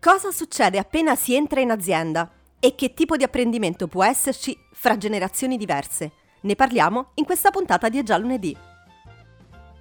[0.00, 2.30] Cosa succede appena si entra in azienda?
[2.58, 6.12] E che tipo di apprendimento può esserci fra generazioni diverse?
[6.40, 8.56] Ne parliamo in questa puntata di È già lunedì.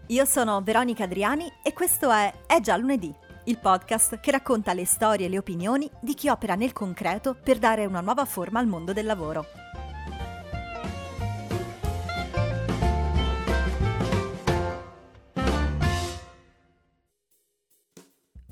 [0.07, 4.85] Io sono Veronica Adriani e questo è È già lunedì, il podcast che racconta le
[4.85, 8.67] storie e le opinioni di chi opera nel concreto per dare una nuova forma al
[8.67, 9.45] mondo del lavoro.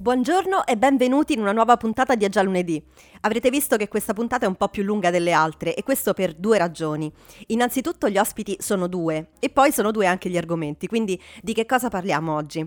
[0.08, 2.82] Buongiorno e benvenuti in una nuova puntata di Aggia Lunedì.
[3.20, 6.34] Avrete visto che questa puntata è un po' più lunga delle altre e questo per
[6.34, 7.12] due ragioni.
[7.48, 11.66] Innanzitutto gli ospiti sono due e poi sono due anche gli argomenti, quindi di che
[11.66, 12.66] cosa parliamo oggi?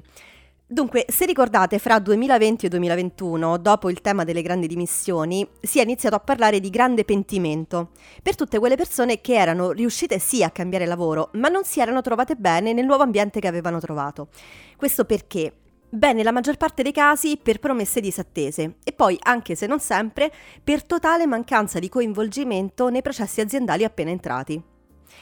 [0.67, 5.83] Dunque, se ricordate, fra 2020 e 2021, dopo il tema delle grandi dimissioni, si è
[5.83, 10.51] iniziato a parlare di grande pentimento per tutte quelle persone che erano riuscite sì a
[10.51, 14.29] cambiare lavoro, ma non si erano trovate bene nel nuovo ambiente che avevano trovato.
[14.77, 15.55] Questo perché
[15.93, 20.33] Beh, nella maggior parte dei casi per promesse disattese e poi, anche se non sempre,
[20.63, 24.70] per totale mancanza di coinvolgimento nei processi aziendali appena entrati.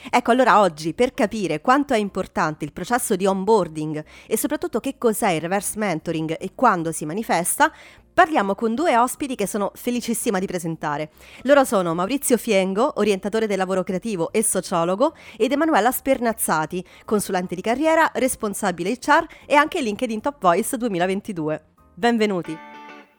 [0.09, 4.97] Ecco allora oggi per capire quanto è importante il processo di onboarding e soprattutto che
[4.97, 7.71] cos'è il reverse mentoring e quando si manifesta,
[8.19, 11.11] parliamo con due ospiti che sono felicissima di presentare.
[11.43, 17.61] Loro sono Maurizio Fiengo, orientatore del lavoro creativo e sociologo, ed Emanuela Spernazzati, consulente di
[17.61, 21.63] carriera, responsabile HR e anche LinkedIn Top Voice 2022.
[21.93, 22.57] Benvenuti.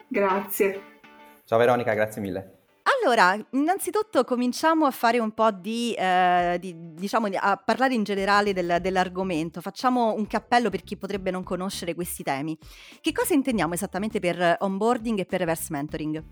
[0.06, 0.82] Grazie.
[1.44, 2.59] Ciao Veronica, grazie mille.
[3.02, 8.52] Allora, innanzitutto cominciamo a fare un po' di, eh, di diciamo, a parlare in generale
[8.52, 9.62] del, dell'argomento.
[9.62, 12.58] Facciamo un cappello per chi potrebbe non conoscere questi temi.
[13.00, 16.22] Che cosa intendiamo esattamente per onboarding e per reverse mentoring?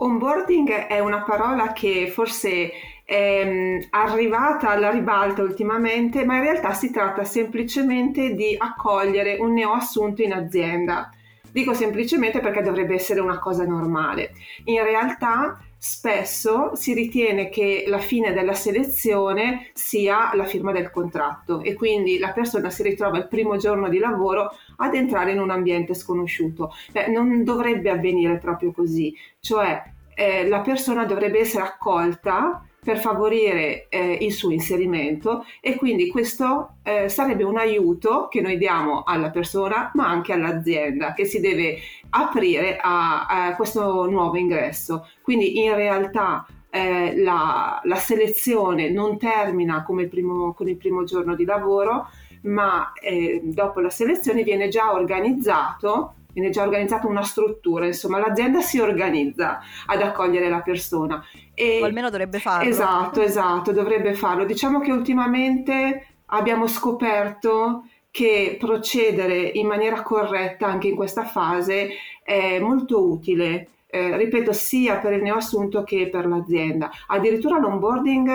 [0.00, 2.70] Onboarding è una parola che forse
[3.04, 9.52] è mm, arrivata alla ribalta ultimamente, ma in realtà si tratta semplicemente di accogliere un
[9.52, 11.10] neoassunto in azienda.
[11.58, 14.30] Dico semplicemente perché dovrebbe essere una cosa normale.
[14.66, 21.60] In realtà spesso si ritiene che la fine della selezione sia la firma del contratto
[21.62, 25.50] e quindi la persona si ritrova il primo giorno di lavoro ad entrare in un
[25.50, 26.72] ambiente sconosciuto.
[26.92, 29.82] Beh, non dovrebbe avvenire proprio così, cioè
[30.14, 36.76] eh, la persona dovrebbe essere accolta per favorire eh, il suo inserimento e quindi questo
[36.82, 41.78] eh, sarebbe un aiuto che noi diamo alla persona ma anche all'azienda che si deve
[42.10, 45.08] aprire a, a questo nuovo ingresso.
[45.22, 51.34] Quindi in realtà eh, la, la, selezione non termina il primo, con il primo giorno
[51.34, 52.08] di lavoro,
[52.42, 58.60] ma eh, dopo la selezione viene già organizzato viene già organizzata una struttura, insomma l'azienda
[58.60, 61.22] si organizza ad accogliere la persona.
[61.54, 62.68] E, o almeno dovrebbe farlo.
[62.68, 64.44] Esatto, esatto, dovrebbe farlo.
[64.44, 71.90] Diciamo che ultimamente abbiamo scoperto che procedere in maniera corretta anche in questa fase
[72.22, 73.68] è molto utile.
[73.90, 76.90] Eh, ripeto, sia per il neoassunto che per l'azienda.
[77.06, 78.30] Addirittura l'onboarding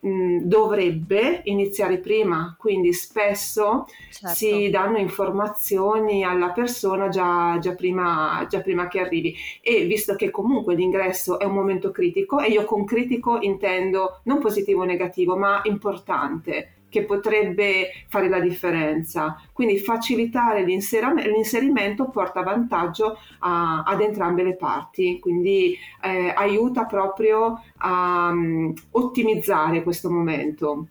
[0.00, 4.34] dovrebbe iniziare prima, quindi spesso certo.
[4.34, 10.30] si danno informazioni alla persona già, già, prima, già prima che arrivi e visto che
[10.30, 15.36] comunque l'ingresso è un momento critico e io con critico intendo non positivo o negativo
[15.36, 19.40] ma importante che potrebbe fare la differenza.
[19.52, 28.28] Quindi facilitare l'inserimento porta vantaggio a, ad entrambe le parti, quindi eh, aiuta proprio a
[28.30, 30.88] um, ottimizzare questo momento.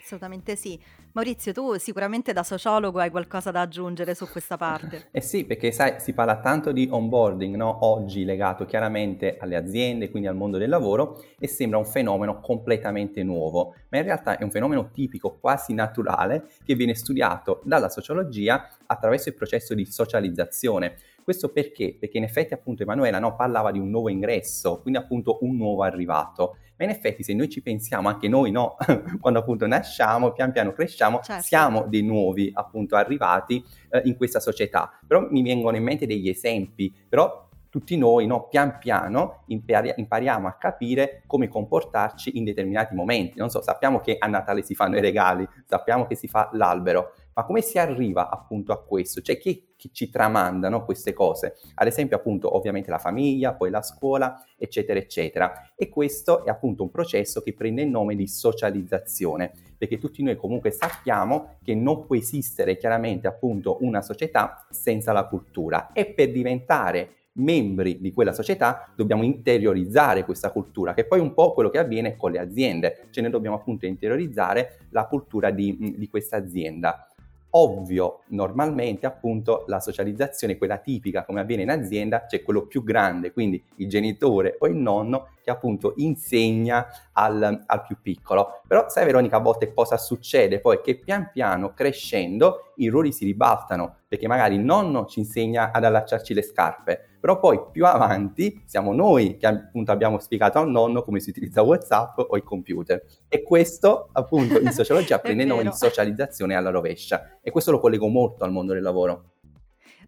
[0.00, 0.78] Assolutamente sì.
[1.12, 5.06] Maurizio, tu sicuramente da sociologo hai qualcosa da aggiungere su questa parte.
[5.18, 7.84] Eh sì, perché sai, si parla tanto di onboarding, no?
[7.86, 13.22] Oggi legato chiaramente alle aziende, quindi al mondo del lavoro, e sembra un fenomeno completamente
[13.24, 18.68] nuovo, ma in realtà è un fenomeno tipico, quasi naturale, che viene studiato dalla sociologia
[18.86, 20.94] attraverso il processo di socializzazione.
[21.28, 21.94] Questo perché?
[22.00, 25.82] Perché in effetti appunto Emanuela no, parlava di un nuovo ingresso, quindi appunto un nuovo
[25.82, 26.56] arrivato.
[26.78, 28.76] Ma in effetti se noi ci pensiamo, anche noi no,
[29.20, 31.42] quando appunto nasciamo, pian piano cresciamo, certo.
[31.42, 34.90] siamo dei nuovi appunto arrivati eh, in questa società.
[35.06, 40.48] Però mi vengono in mente degli esempi, però tutti noi no, pian piano impari- impariamo
[40.48, 43.38] a capire come comportarci in determinati momenti.
[43.38, 47.12] Non so, sappiamo che a Natale si fanno i regali, sappiamo che si fa l'albero,
[47.38, 49.20] ma come si arriva appunto a questo?
[49.20, 51.54] Cioè chi, chi ci tramanda no, queste cose?
[51.76, 55.70] Ad esempio appunto ovviamente la famiglia, poi la scuola, eccetera, eccetera.
[55.76, 60.34] E questo è appunto un processo che prende il nome di socializzazione, perché tutti noi
[60.34, 66.32] comunque sappiamo che non può esistere chiaramente appunto una società senza la cultura e per
[66.32, 71.70] diventare membri di quella società dobbiamo interiorizzare questa cultura, che è poi un po' quello
[71.70, 76.36] che avviene con le aziende, cioè noi dobbiamo appunto interiorizzare la cultura di, di questa
[76.36, 77.07] azienda.
[77.50, 83.32] Ovvio, normalmente appunto la socializzazione, quella tipica come avviene in azienda, c'è quello più grande,
[83.32, 88.60] quindi il genitore o il nonno che appunto insegna al, al, più piccolo.
[88.66, 90.60] Però sai Veronica a volte cosa succede?
[90.60, 95.72] Poi che pian piano crescendo i ruoli si ribaltano, perché magari il nonno ci insegna
[95.72, 100.70] ad allacciarci le scarpe, però poi più avanti siamo noi che appunto abbiamo spiegato al
[100.70, 103.02] nonno come si utilizza WhatsApp o il computer.
[103.28, 108.08] E questo appunto in sociologia prende nome di socializzazione alla rovescia e questo lo collego
[108.08, 109.37] molto al mondo del lavoro.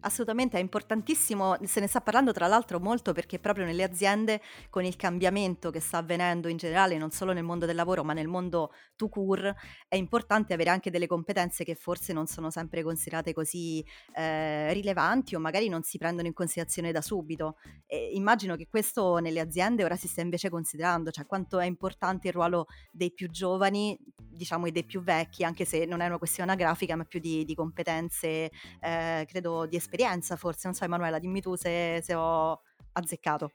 [0.03, 4.83] Assolutamente, è importantissimo, se ne sta parlando tra l'altro molto perché proprio nelle aziende con
[4.83, 8.27] il cambiamento che sta avvenendo in generale, non solo nel mondo del lavoro ma nel
[8.27, 9.55] mondo to cure,
[9.87, 15.35] è importante avere anche delle competenze che forse non sono sempre considerate così eh, rilevanti
[15.35, 17.57] o magari non si prendono in considerazione da subito.
[17.85, 22.27] E immagino che questo nelle aziende ora si sta invece considerando, cioè quanto è importante
[22.27, 26.17] il ruolo dei più giovani, diciamo, e dei più vecchi, anche se non è una
[26.17, 28.49] questione anagrafica ma più di, di competenze,
[28.79, 32.61] eh, credo, di esperienza esperienza forse, non so Emanuela, dimmi tu se, se ho
[32.93, 33.51] azzeccato.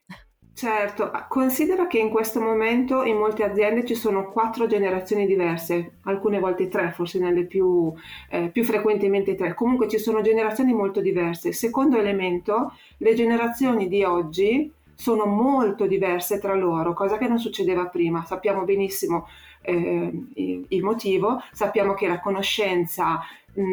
[0.53, 6.39] Certo, considera che in questo momento in molte aziende ci sono quattro generazioni diverse, alcune
[6.39, 7.93] volte tre, forse nelle più,
[8.31, 9.53] eh, più, frequentemente tre.
[9.53, 11.53] Comunque ci sono generazioni molto diverse.
[11.53, 17.87] Secondo elemento, le generazioni di oggi sono molto diverse tra loro, cosa che non succedeva
[17.89, 18.25] prima.
[18.25, 19.27] Sappiamo benissimo
[19.73, 23.21] il motivo, sappiamo che la conoscenza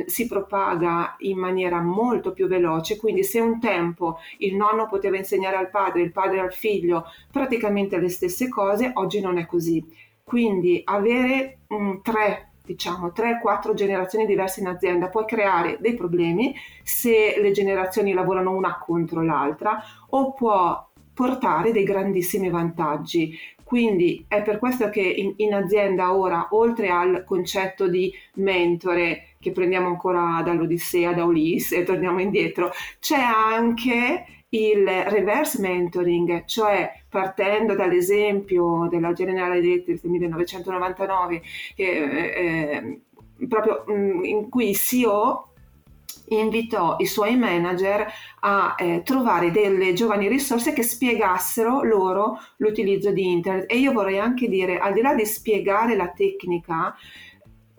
[0.06, 5.58] si propaga in maniera molto più veloce, quindi se un tempo il nonno poteva insegnare
[5.58, 9.86] al padre, il padre al figlio praticamente le stesse cose, oggi non è così.
[10.24, 17.36] Quindi avere mh, tre diciamo 3-4 generazioni diverse in azienda può creare dei problemi se
[17.38, 23.38] le generazioni lavorano una contro l'altra o può portare dei grandissimi vantaggi.
[23.64, 29.52] Quindi è per questo che in, in azienda ora, oltre al concetto di mentore che
[29.52, 37.76] prendiamo ancora dall'Odissea, da Ulisse e torniamo indietro, c'è anche il reverse mentoring, cioè partendo
[37.76, 41.42] dall'esempio della General Electric del 1999,
[41.76, 43.02] eh, eh,
[43.48, 45.53] proprio mh, mm, in cui il CEO
[46.28, 48.06] invitò i suoi manager
[48.42, 53.72] a eh, trovare delle giovani risorse che spiegassero loro l'utilizzo di internet.
[53.72, 56.96] E io vorrei anche dire, al di là di spiegare la tecnica,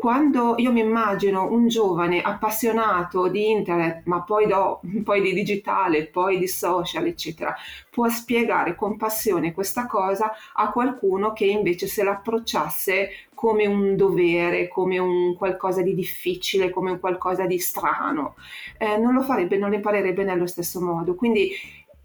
[0.05, 6.09] quando io mi immagino un giovane appassionato di internet, ma poi, do, poi, di digitale,
[6.09, 7.55] poi di social, eccetera,
[7.89, 14.69] può spiegare con passione questa cosa a qualcuno che invece se l'approcciasse come un dovere,
[14.69, 18.35] come un qualcosa di difficile, come un qualcosa di strano,
[18.77, 21.15] eh, non lo farebbe, non lo imparerebbe nello stesso modo.
[21.15, 21.51] Quindi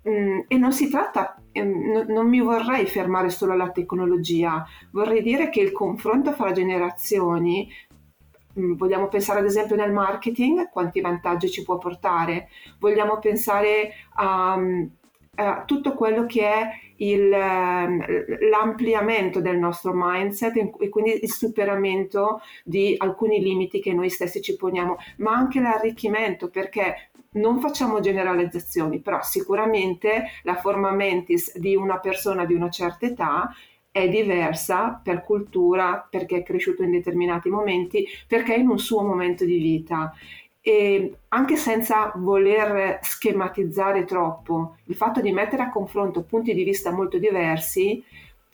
[0.07, 5.49] mm, e non si tratta, mm, non mi vorrei fermare solo alla tecnologia, vorrei dire
[5.49, 7.87] che il confronto fra generazioni
[8.53, 12.49] vogliamo pensare ad esempio nel marketing, quanti vantaggi ci può portare,
[12.79, 14.83] vogliamo pensare a, mm,
[15.35, 18.05] a tutto quello che è il, ehm,
[18.49, 24.55] l'ampliamento del nostro mindset e quindi il superamento di alcuni limiti che noi stessi ci
[24.55, 31.99] poniamo, ma anche l'arricchimento perché non facciamo generalizzazioni, però sicuramente la forma mentis di una
[31.99, 33.53] persona di una certa età
[34.03, 39.03] è diversa per cultura, perché è cresciuto in determinati momenti, perché è in un suo
[39.03, 40.13] momento di vita.
[40.61, 46.91] E anche senza voler schematizzare troppo, il fatto di mettere a confronto punti di vista
[46.91, 48.03] molto diversi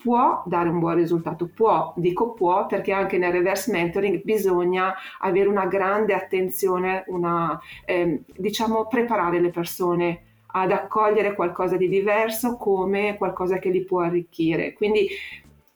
[0.05, 1.49] può dare un buon risultato.
[1.51, 8.21] Può, dico può, perché anche nel reverse mentoring bisogna avere una grande attenzione, una, eh,
[8.37, 10.21] diciamo, preparare le persone
[10.57, 14.73] ad accogliere qualcosa di diverso come qualcosa che li può arricchire.
[14.73, 15.07] Quindi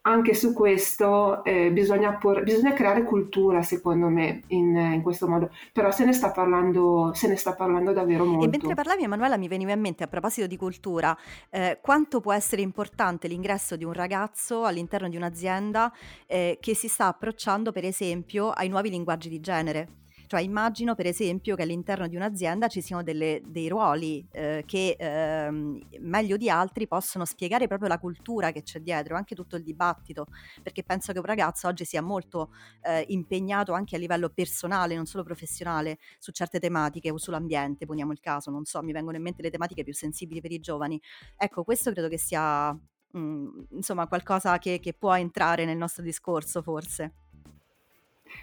[0.02, 5.52] anche su questo eh, bisogna, por- bisogna, creare cultura, secondo me, in, in, questo modo.
[5.74, 8.46] Però se ne sta parlando, se ne sta parlando davvero molto.
[8.46, 11.16] E mentre parlavi, Emanuela, mi veniva in mente, a proposito di cultura,
[11.50, 15.92] eh, quanto può essere importante l'ingresso di un ragazzo all'interno di un'azienda
[16.26, 19.99] eh, che si sta approcciando, per esempio, ai nuovi linguaggi di genere.
[20.30, 24.96] Cioè immagino per esempio che all'interno di un'azienda ci siano delle, dei ruoli eh, che
[24.96, 25.50] eh,
[26.02, 30.28] meglio di altri possono spiegare proprio la cultura che c'è dietro, anche tutto il dibattito,
[30.62, 32.52] perché penso che un ragazzo oggi sia molto
[32.84, 38.12] eh, impegnato anche a livello personale, non solo professionale, su certe tematiche o sull'ambiente, poniamo
[38.12, 41.02] il caso, non so, mi vengono in mente le tematiche più sensibili per i giovani.
[41.38, 42.72] Ecco, questo credo che sia...
[43.18, 47.14] Mm, insomma, qualcosa che, che può entrare nel nostro discorso, forse.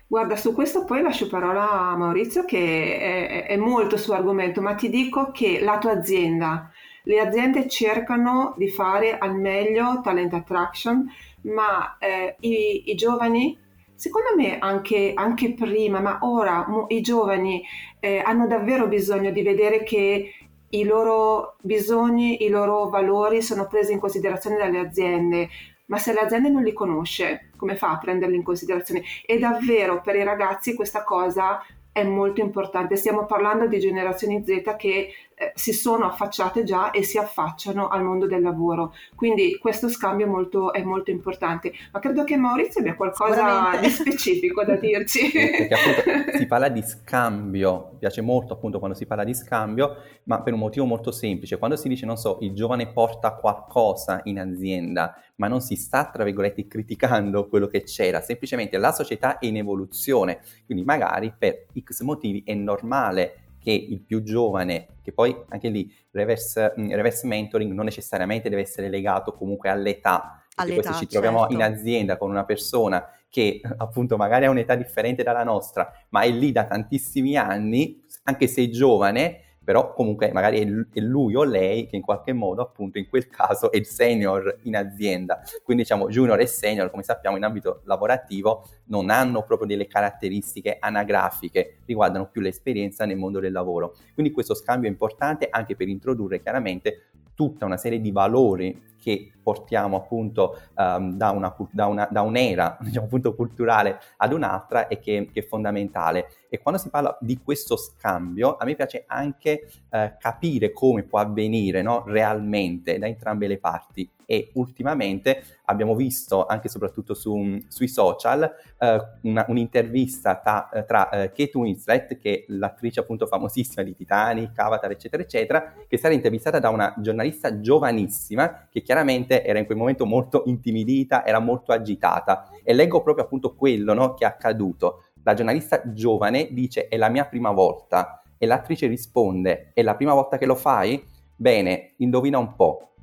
[0.07, 4.75] Guarda, su questo poi lascio parola a Maurizio che è, è molto su argomento, ma
[4.75, 6.71] ti dico che la tua azienda,
[7.05, 11.05] le aziende cercano di fare al meglio talent attraction,
[11.43, 13.59] ma eh, i, i, giovani
[13.95, 17.63] secondo me anche, anche prima, ma ora mo, i giovani
[18.01, 20.33] eh, hanno davvero bisogno di vedere che
[20.71, 25.49] i loro bisogni, i loro valori sono presi in considerazione dalle aziende,
[25.87, 29.03] ma se l'azienda non li conosce, come fa a prenderli in considerazione?
[29.25, 32.97] E davvero per i ragazzi questa cosa è molto importante.
[32.97, 38.03] Stiamo parlando di generazioni Z che eh, si sono affacciate già e si affacciano al
[38.03, 38.95] mondo del lavoro.
[39.15, 41.75] Quindi questo scambio è molto, è molto importante.
[41.93, 45.31] Ma credo che Maurizio abbia qualcosa di specifico da dirci.
[45.31, 49.97] Perché appunto si parla di scambio, mi piace molto appunto quando si parla di scambio,
[50.23, 51.59] ma per un motivo molto semplice.
[51.59, 56.07] Quando si dice, non so, il giovane porta qualcosa in azienda, ma non si sta,
[56.07, 61.67] tra virgolette, criticando quello che c'era, semplicemente la società è in evoluzione, quindi magari per
[61.79, 67.73] X motivi è normale che il più giovane, che poi anche lì reverse, reverse mentoring
[67.73, 71.55] non necessariamente deve essere legato comunque all'età, perché all'età, ci troviamo certo.
[71.55, 76.31] in azienda con una persona che appunto magari ha un'età differente dalla nostra, ma è
[76.31, 81.89] lì da tantissimi anni, anche se è giovane, però comunque magari è lui o lei
[81.89, 85.41] che in qualche modo appunto in quel caso è il senior in azienda.
[85.65, 90.77] Quindi diciamo junior e senior, come sappiamo in ambito lavorativo, non hanno proprio delle caratteristiche
[90.79, 93.97] anagrafiche, riguardano più l'esperienza nel mondo del lavoro.
[94.15, 99.31] Quindi questo scambio è importante anche per introdurre chiaramente tutta una serie di valori che
[99.41, 104.99] portiamo appunto um, da, una, da, una, da, un'era diciamo, appunto, culturale ad un'altra e
[104.99, 106.27] che, che, è fondamentale.
[106.49, 111.21] E quando si parla di questo scambio, a me piace anche uh, capire come può
[111.21, 117.63] avvenire no, realmente da entrambe le parti e ultimamente abbiamo visto anche e soprattutto su,
[117.69, 118.43] sui social
[118.79, 124.59] eh, una, un'intervista ta, tra eh, Kate Winslet che è l'attrice appunto famosissima di Titanic,
[124.59, 129.67] Avatar eccetera eccetera che è stata intervistata da una giornalista giovanissima che chiaramente era in
[129.67, 134.29] quel momento molto intimidita, era molto agitata e leggo proprio appunto quello no, che è
[134.29, 135.05] accaduto.
[135.23, 140.15] La giornalista giovane dice è la mia prima volta e l'attrice risponde è la prima
[140.15, 141.03] volta che lo fai?
[141.35, 142.95] Bene, indovina un po',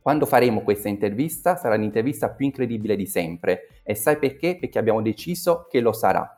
[0.00, 4.56] quando faremo questa intervista sarà l'intervista più incredibile di sempre e sai perché?
[4.56, 6.34] Perché abbiamo deciso che lo sarà.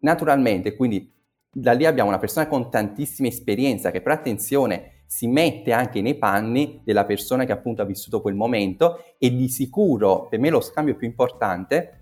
[0.00, 1.10] Naturalmente, quindi
[1.50, 6.16] da lì abbiamo una persona con tantissima esperienza che però attenzione si mette anche nei
[6.16, 10.60] panni della persona che appunto ha vissuto quel momento e di sicuro per me lo
[10.60, 11.92] scambio più importante è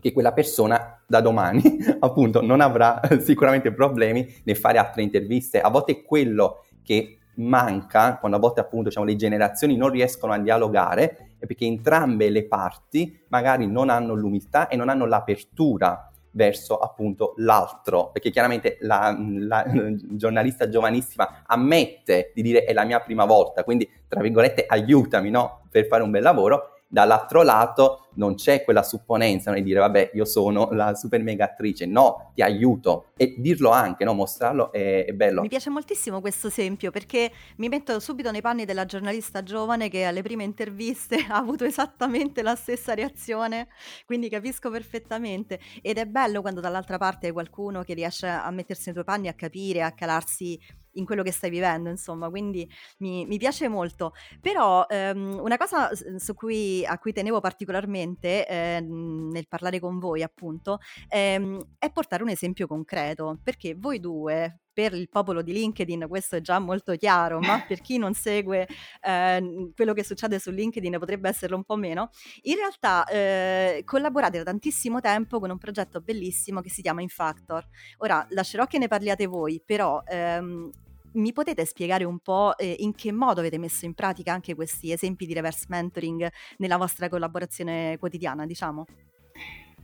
[0.00, 1.60] che quella persona da domani
[1.98, 5.60] appunto non avrà sicuramente problemi nel fare altre interviste.
[5.60, 10.32] A volte è quello che manca, quando a volte appunto diciamo, le generazioni non riescono
[10.32, 16.12] a dialogare, è perché entrambe le parti magari non hanno l'umiltà e non hanno l'apertura
[16.36, 19.64] verso appunto l'altro, perché chiaramente la, la,
[20.12, 25.62] giornalista giovanissima ammette di dire è la mia prima volta, quindi tra virgolette aiutami no?
[25.70, 30.24] per fare un bel lavoro, dall'altro lato non c'è quella supponenza di dire vabbè io
[30.24, 34.14] sono la super mega attrice, no, ti aiuto e dirlo anche, no?
[34.14, 35.42] mostrarlo è, è, bello.
[35.42, 40.04] Mi piace moltissimo questo esempio perché mi metto subito nei panni della giornalista giovane che
[40.04, 43.68] alle prime interviste ha avuto esattamente la stessa reazione,
[44.06, 48.84] quindi capisco perfettamente ed è bello quando dall'altra parte hai qualcuno che riesce a mettersi
[48.86, 50.58] nei tuoi panni, a capire, a calarsi
[50.96, 54.12] in quello che stai vivendo, insomma, quindi mi, mi piace molto.
[54.40, 55.90] Però ehm, una cosa
[56.34, 62.28] cui, a cui tenevo particolarmente eh, nel parlare con voi, appunto, ehm, è portare un
[62.28, 67.38] esempio concreto, perché voi due, per il popolo di LinkedIn questo è già molto chiaro,
[67.40, 68.68] ma per chi non segue
[69.00, 72.10] eh, quello che succede su LinkedIn potrebbe esserlo un po' meno,
[72.42, 77.66] in realtà eh, collaborate da tantissimo tempo con un progetto bellissimo che si chiama Infactor.
[77.98, 80.70] Ora lascerò che ne parliate voi, però ehm,
[81.16, 84.92] mi potete spiegare un po' eh, in che modo avete messo in pratica anche questi
[84.92, 88.84] esempi di reverse mentoring nella vostra collaborazione quotidiana, diciamo?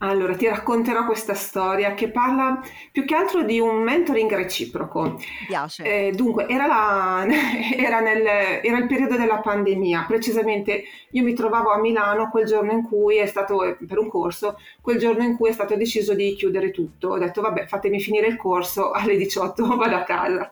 [0.02, 5.02] Allora, ti racconterò questa storia che parla più che altro di un mentoring reciproco.
[5.02, 5.84] Mi piace.
[5.84, 7.24] Eh, dunque, era, la,
[7.76, 8.26] era, nel,
[8.62, 13.18] era, il periodo della pandemia, precisamente io mi trovavo a Milano quel giorno in cui
[13.18, 17.10] è stato, per un corso, quel giorno in cui è stato deciso di chiudere tutto.
[17.10, 20.50] Ho detto, vabbè, fatemi finire il corso, alle 18 vado a casa.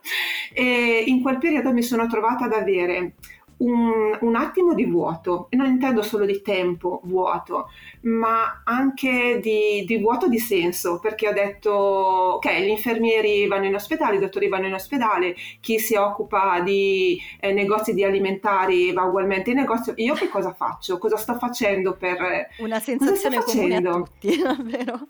[0.53, 3.15] E in quel periodo mi sono trovata ad avere
[3.61, 7.71] un, un, attimo di vuoto, e non intendo solo di tempo vuoto,
[8.03, 13.75] ma anche di, di, vuoto di senso, perché ho detto, ok, gli infermieri vanno in
[13.75, 19.05] ospedale, i dottori vanno in ospedale, chi si occupa di eh, negozi di alimentari va
[19.05, 20.99] ugualmente in negozio, io che cosa faccio?
[20.99, 22.49] Cosa sto facendo per...
[22.59, 25.09] Una sensazione comune a tutti, davvero?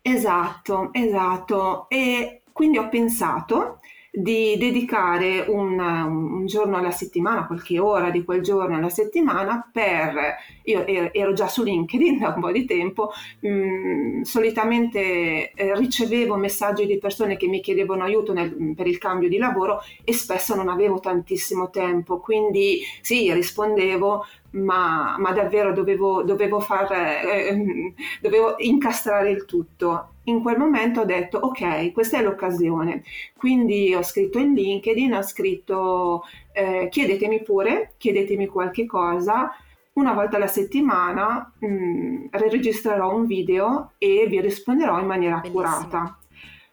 [0.00, 1.86] Esatto, esatto.
[1.88, 3.80] E quindi ho pensato
[4.14, 10.36] di dedicare un, un, giorno alla settimana, qualche ora di quel giorno alla settimana per,
[10.64, 16.36] io ero già su LinkedIn da un po' di tempo, mh, mm, solitamente eh, ricevevo
[16.36, 20.54] messaggi di persone che mi chiedevano aiuto nel, per il cambio di lavoro e spesso
[20.54, 28.56] non avevo tantissimo tempo, quindi sì, rispondevo, ma, ma davvero dovevo, dovevo, far, eh, dovevo
[28.58, 33.02] incastrare il tutto in quel momento ho detto ok, questa è l'occasione.
[33.36, 39.50] Quindi ho scritto in LinkedIn, ho scritto eh, chiedetemi pure, chiedetemi qualche cosa.
[39.94, 46.18] Una volta alla settimana mh, mm, registrerò un video e vi risponderò in maniera accurata.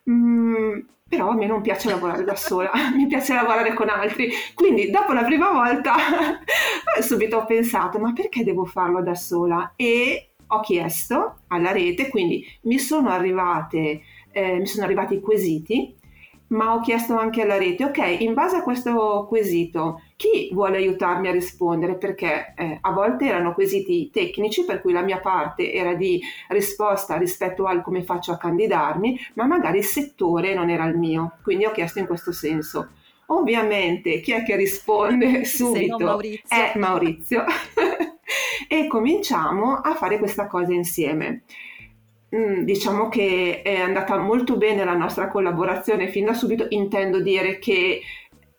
[0.10, 0.80] Mm,
[1.10, 4.30] però a me non piace lavorare da sola, mi piace lavorare con altri.
[4.54, 5.96] Quindi dopo la prima volta
[7.02, 9.74] subito ho pensato, ma perché devo farlo da sola?
[9.76, 14.02] E ho chiesto alla rete, quindi mi sono, arrivate,
[14.32, 15.96] eh, mi sono arrivati i quesiti,
[16.50, 21.28] ma ho chiesto anche alla rete, ok, in base a questo quesito, chi vuole aiutarmi
[21.28, 21.96] a rispondere?
[21.96, 27.18] Perché eh, a volte erano quesiti tecnici, per cui la mia parte era di risposta
[27.18, 31.66] rispetto al come faccio a candidarmi, ma magari il settore non era il mio, quindi
[31.66, 32.90] ho chiesto in questo senso.
[33.28, 36.00] Ovviamente chi è che risponde subito?
[36.00, 36.44] Maurizio.
[36.48, 37.44] È Maurizio.
[38.72, 41.42] E cominciamo a fare questa cosa insieme.
[42.36, 47.58] Mm, diciamo che è andata molto bene la nostra collaborazione fin da subito, intendo dire
[47.58, 48.02] che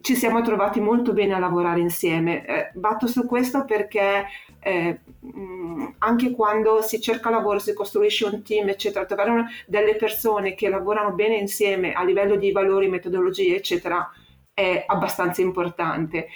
[0.00, 2.44] ci siamo trovati molto bene a lavorare insieme.
[2.44, 4.26] Eh, batto su questo perché
[4.58, 9.94] eh, mm, anche quando si cerca lavoro, si costruisce un team, eccetera, trovare una, delle
[9.94, 14.10] persone che lavorano bene insieme a livello di valori, metodologie, eccetera,
[14.52, 16.26] è abbastanza importante.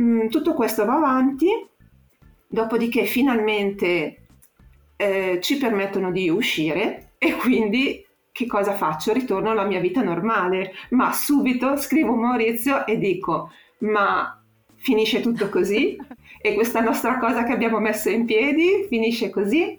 [0.00, 1.67] Mm, tutto questo va avanti
[2.48, 4.22] dopodiché finalmente
[4.96, 9.12] eh, ci permettono di uscire e quindi che cosa faccio?
[9.12, 13.50] Ritorno alla mia vita normale, ma subito scrivo Maurizio e dico
[13.80, 14.40] ma
[14.76, 15.96] finisce tutto così?
[16.40, 19.78] e questa nostra cosa che abbiamo messo in piedi finisce così?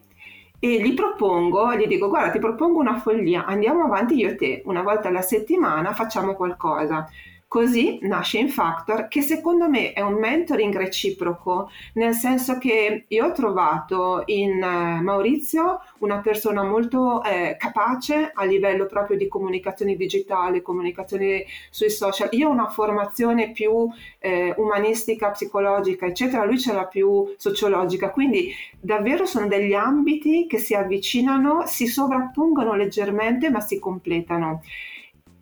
[0.62, 4.62] E gli propongo, gli dico guarda ti propongo una follia, andiamo avanti io e te,
[4.66, 7.10] una volta alla settimana facciamo qualcosa.
[7.50, 13.32] Così nasce Infactor che secondo me è un mentoring reciproco, nel senso che io ho
[13.32, 20.62] trovato in eh, Maurizio una persona molto eh, capace a livello proprio di comunicazione digitale,
[20.62, 22.30] comunicazione sui social.
[22.34, 28.54] Io ho una formazione più eh, umanistica, psicologica, eccetera, lui ce l'ha più sociologica, quindi
[28.80, 34.62] davvero sono degli ambiti che si avvicinano, si sovrappongono leggermente ma si completano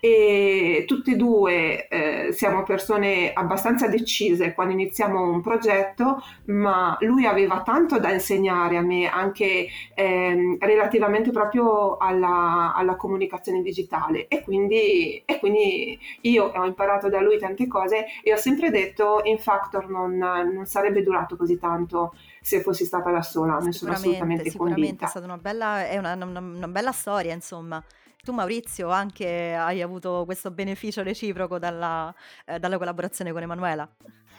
[0.07, 7.25] e tutte e due eh, siamo persone abbastanza decise quando iniziamo un progetto, ma lui
[7.25, 14.43] aveva tanto da insegnare a me anche eh, relativamente proprio alla, alla, comunicazione digitale e
[14.43, 19.37] quindi, e quindi, io ho imparato da lui tante cose e ho sempre detto in
[19.37, 24.49] Factor non, non sarebbe durato così tanto se fossi stata da sola, ne sono assolutamente
[24.49, 25.05] sicuramente convinta.
[25.05, 27.83] È stata una bella, è una, una, una bella storia, insomma.
[28.27, 32.13] Tu Maurizio anche hai avuto questo beneficio reciproco dalla,
[32.45, 33.89] eh, dalla collaborazione con Emanuela?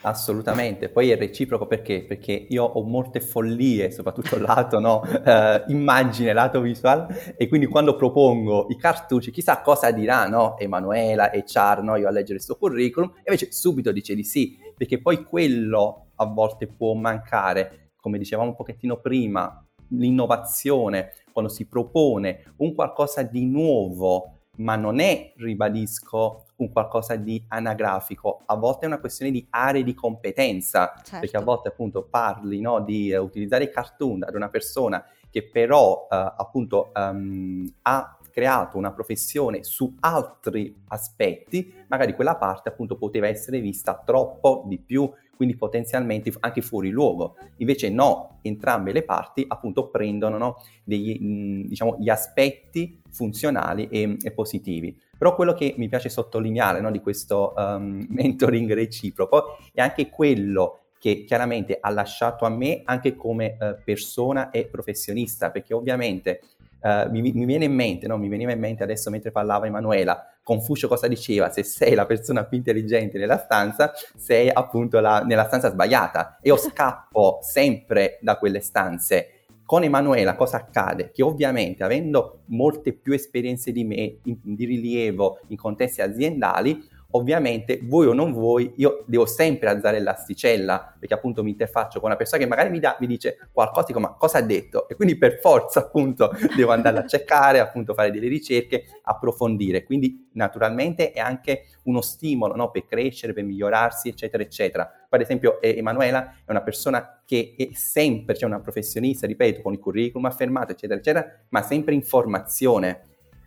[0.01, 2.05] Assolutamente, poi è reciproco perché?
[2.05, 5.03] Perché io ho molte follie, soprattutto lato no?
[5.03, 10.55] eh, immagine, lato visuale, e quindi quando propongo i cartucci, chissà cosa dirà no?
[10.59, 11.95] Emanuela e Char, no?
[11.95, 16.09] io a leggere il suo curriculum, e invece subito dice di sì, perché poi quello
[16.17, 23.23] a volte può mancare, come dicevamo un pochettino prima, l'innovazione, quando si propone un qualcosa
[23.23, 29.31] di nuovo, ma non è, ribadisco, un qualcosa di anagrafico, a volte è una questione
[29.31, 31.19] di aree di competenza, certo.
[31.19, 35.47] perché a volte appunto parli no, di uh, utilizzare i cartoon ad una persona che
[35.47, 42.97] però uh, appunto um, ha creato una professione su altri aspetti, magari quella parte appunto
[42.97, 47.37] poteva essere vista troppo di più quindi potenzialmente anche fuori luogo.
[47.59, 51.17] Invece no, entrambe le parti appunto prendono no, degli,
[51.65, 54.99] diciamo, gli aspetti funzionali e, e, positivi.
[55.17, 60.79] Però quello che mi piace sottolineare no, di questo um, mentoring reciproco è anche quello
[60.99, 66.41] che chiaramente ha lasciato a me anche come uh, persona e professionista, perché ovviamente
[66.81, 68.17] uh, mi, mi, viene in mente, no?
[68.17, 71.51] mi veniva in mente adesso mentre parlava Emanuela, Confucio cosa diceva?
[71.51, 76.39] Se sei la persona più intelligente nella stanza, sei appunto la, nella stanza sbagliata.
[76.41, 79.43] E io scappo sempre da quelle stanze.
[79.63, 81.11] Con Emanuela cosa accade?
[81.11, 87.79] Che ovviamente avendo molte più esperienze di me in, di rilievo in contesti aziendali, ovviamente
[87.83, 92.17] voi o non voi, io devo sempre alzare l'asticella perché appunto mi interfaccio con una
[92.17, 94.87] persona che magari mi, da, mi dice qualcosa, dico ma cosa ha detto?
[94.87, 99.83] E quindi per forza appunto devo andare a cercare, appunto fare delle ricerche, approfondire.
[99.83, 102.69] Quindi naturalmente è anche uno stimolo no?
[102.69, 104.89] per crescere, per migliorarsi, eccetera, eccetera.
[105.09, 109.79] Per esempio Emanuela è una persona che è sempre, cioè una professionista, ripeto, con il
[109.79, 113.01] curriculum affermato, eccetera, eccetera, ma sempre in formazione.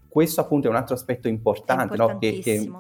[0.09, 2.19] Questo appunto è un altro aspetto importante, no?
[2.19, 2.71] che, che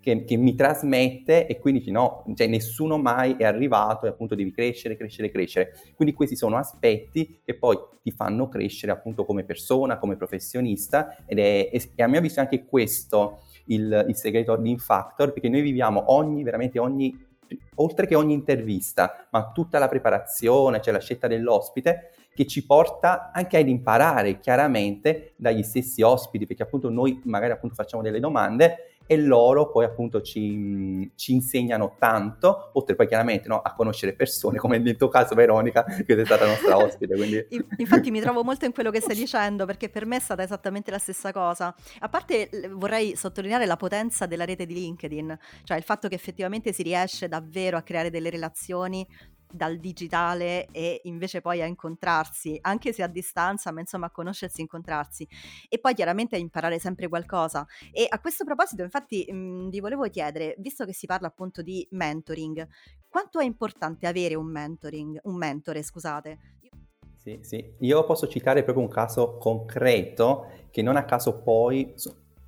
[0.00, 4.50] che, che, mi trasmette e quindi no, cioè nessuno mai è arrivato e appunto devi
[4.50, 5.72] crescere, crescere, crescere.
[5.94, 11.38] Quindi questi sono aspetti che poi ti fanno crescere appunto come persona, come professionista ed
[11.38, 16.12] è, e a mio avviso anche questo il, il segreto di Infactor perché noi viviamo
[16.12, 17.28] ogni, veramente ogni
[17.76, 23.32] oltre che ogni intervista, ma tutta la preparazione, cioè la scelta dell'ospite, che ci porta
[23.32, 28.89] anche ad imparare chiaramente dagli stessi ospiti, perché appunto noi magari appunto facciamo delle domande
[29.10, 34.56] e loro poi appunto ci, ci insegnano tanto, oltre poi chiaramente no, a conoscere persone,
[34.56, 37.16] come nel tuo caso Veronica, che sei stata nostra ospite.
[37.16, 37.44] Quindi...
[37.78, 40.92] Infatti mi trovo molto in quello che stai dicendo, perché per me è stata esattamente
[40.92, 41.74] la stessa cosa.
[41.98, 46.72] A parte vorrei sottolineare la potenza della rete di LinkedIn, cioè il fatto che effettivamente
[46.72, 49.04] si riesce davvero a creare delle relazioni
[49.50, 54.60] dal digitale e invece poi a incontrarsi, anche se a distanza, ma insomma a conoscersi
[54.60, 55.26] incontrarsi.
[55.68, 57.66] E poi chiaramente a imparare sempre qualcosa.
[57.92, 61.62] E a questo proposito, infatti, mh, mhmm, vi volevo chiedere, visto che si parla appunto
[61.62, 62.66] di mentoring,
[63.08, 66.38] quanto è importante avere un mentoring, un mentore, scusate?
[67.14, 71.92] Sì, sì, io posso citare proprio un caso concreto che non a caso poi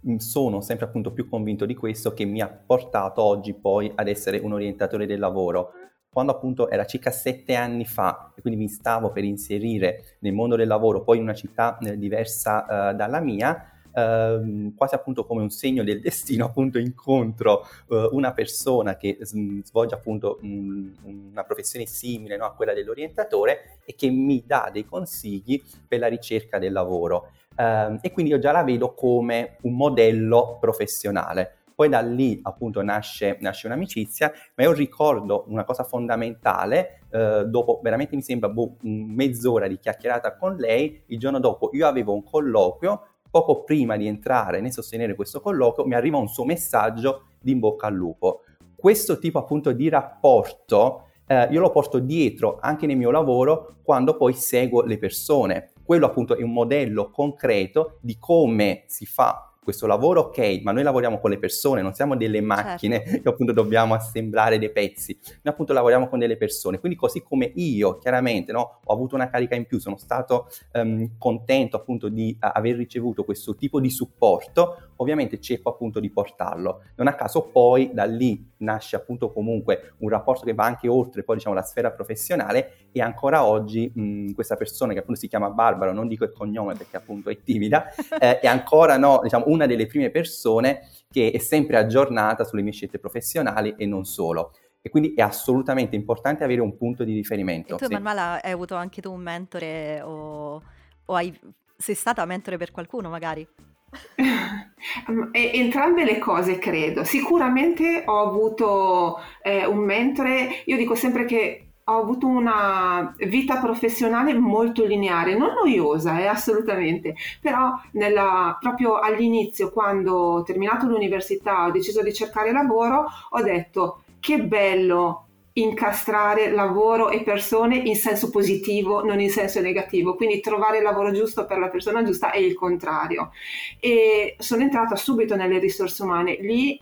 [0.01, 4.09] mhmm, sono sempre appunto più convinto di questo che mi ha portato oggi poi ad
[4.09, 5.73] essere un orientatore del lavoro
[6.12, 10.57] quando appunto era circa sette anni fa e quindi mi stavo per inserire nel mondo
[10.57, 15.42] del lavoro, poi in una città eh, diversa uh, dalla mia, Uh, quasi appunto come
[15.42, 21.44] un segno del destino, appunto incontro uh, una persona che s- svolge appunto un, una
[21.44, 26.59] professione simile no, a quella dell'orientatore e che mi dà dei consigli per la ricerca
[26.59, 27.33] del lavoro.
[27.55, 31.57] Uh, e quindi io già la vedo come un modello professionale.
[31.75, 37.81] Poi da lì appunto nasce, nasce un'amicizia, ma io ricordo una cosa fondamentale, eh, dopo
[37.83, 42.23] veramente mi sembra boh, mezz'ora di chiacchierata con lei, il giorno dopo io avevo un
[42.23, 47.53] colloquio, poco prima di entrare nel sostenere questo colloquio mi arriva un suo messaggio di
[47.53, 48.43] in bocca al lupo.
[48.77, 54.17] Questo tipo appunto di rapporto eh, io lo porto dietro anche nel mio lavoro quando
[54.17, 55.71] poi seguo le persone.
[55.83, 60.83] Quello appunto è un modello concreto di come si fa questo lavoro ok, ma noi
[60.83, 63.20] lavoriamo con le persone, non siamo delle macchine certo.
[63.22, 67.53] che appunto dobbiamo assemblare dei pezzi, noi appunto lavoriamo con delle persone, quindi così come
[67.55, 72.37] io chiaramente no, ho avuto una carica in più, sono stato um, contento appunto di
[72.40, 76.83] uh, aver ricevuto questo tipo di supporto, ovviamente cerco appunto di portarlo.
[76.96, 81.25] Non a caso poi da lì nasce appunto comunque un rapporto che va anche oltre
[81.25, 85.51] poi diciamo la sfera professionale e ancora oggi mh, questa persona che appunto si chiama
[85.51, 89.67] Barbara, non dico il cognome perché appunto è timida, eh, è ancora no, diciamo, una
[89.67, 94.53] delle prime persone che è sempre aggiornata sulle mie scelte professionali e non solo.
[94.81, 97.77] E quindi è assolutamente importante avere un punto di riferimento.
[97.77, 97.93] E tu, sì.
[97.93, 100.61] Manuela, hai avuto anche tu un mentore o,
[101.05, 101.38] o hai,
[101.77, 103.47] sei stata mentore per qualcuno magari?
[105.33, 107.05] Entrambe le cose credo.
[107.05, 114.35] Sicuramente ho avuto eh, un mentore, io dico sempre che ho avuto una vita professionale
[114.35, 121.71] molto lineare, non noiosa, eh, assolutamente, però nella, proprio all'inizio, quando ho terminato l'università, ho
[121.71, 129.05] deciso di cercare lavoro, ho detto che bello incastrare lavoro e persone in senso positivo,
[129.05, 132.55] non in senso negativo, quindi trovare il lavoro giusto per la persona giusta è il
[132.55, 133.33] contrario.
[133.81, 136.81] E sono entrata subito nelle risorse umane, lì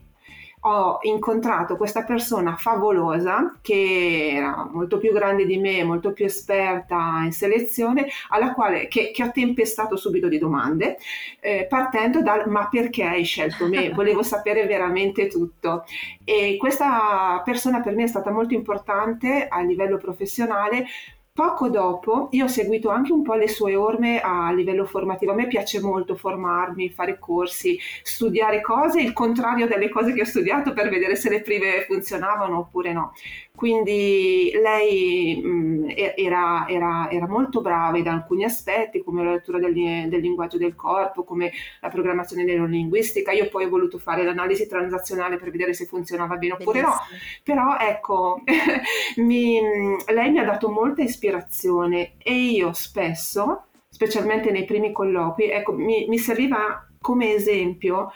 [0.61, 7.23] ho incontrato questa persona favolosa che era molto più grande di me, molto più esperta
[7.25, 10.99] in selezione, alla quale che, che ho tempestato subito di domande,
[11.40, 13.90] eh, partendo dal ma perché hai scelto me?
[13.94, 15.85] Volevo sapere veramente tutto.
[16.25, 20.87] E questa persona per me è stata molto importante a livello professionale
[21.32, 25.32] Poco dopo io ho seguito anche un po' le sue orme a livello formativo.
[25.32, 30.24] A me piace molto formarmi, fare corsi, studiare cose, il contrario delle cose che ho
[30.24, 33.12] studiato per vedere se le prime funzionavano oppure no.
[33.61, 39.59] Quindi lei mh, mm, era, era, era, molto brava in alcuni aspetti, come la lettura
[39.59, 43.33] del, del, linguaggio del corpo, come la programmazione neurolinguistica.
[43.33, 47.05] Io poi ho voluto fare l'analisi transazionale per vedere se funzionava bene oppure Bellissimo.
[47.11, 47.18] no.
[47.42, 48.42] Però ecco,
[49.20, 49.61] mi,
[50.07, 56.07] lei mi ha dato molta ispirazione e io spesso, specialmente nei primi colloqui, ecco, mi,
[56.09, 58.11] mi serviva come esempio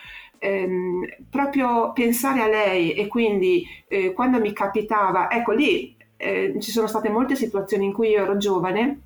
[0.44, 6.70] ehm, proprio pensare a lei e quindi eh, quando mi capitava, ecco lì eh, ci
[6.70, 9.00] sono state molte situazioni in cui io ero giovane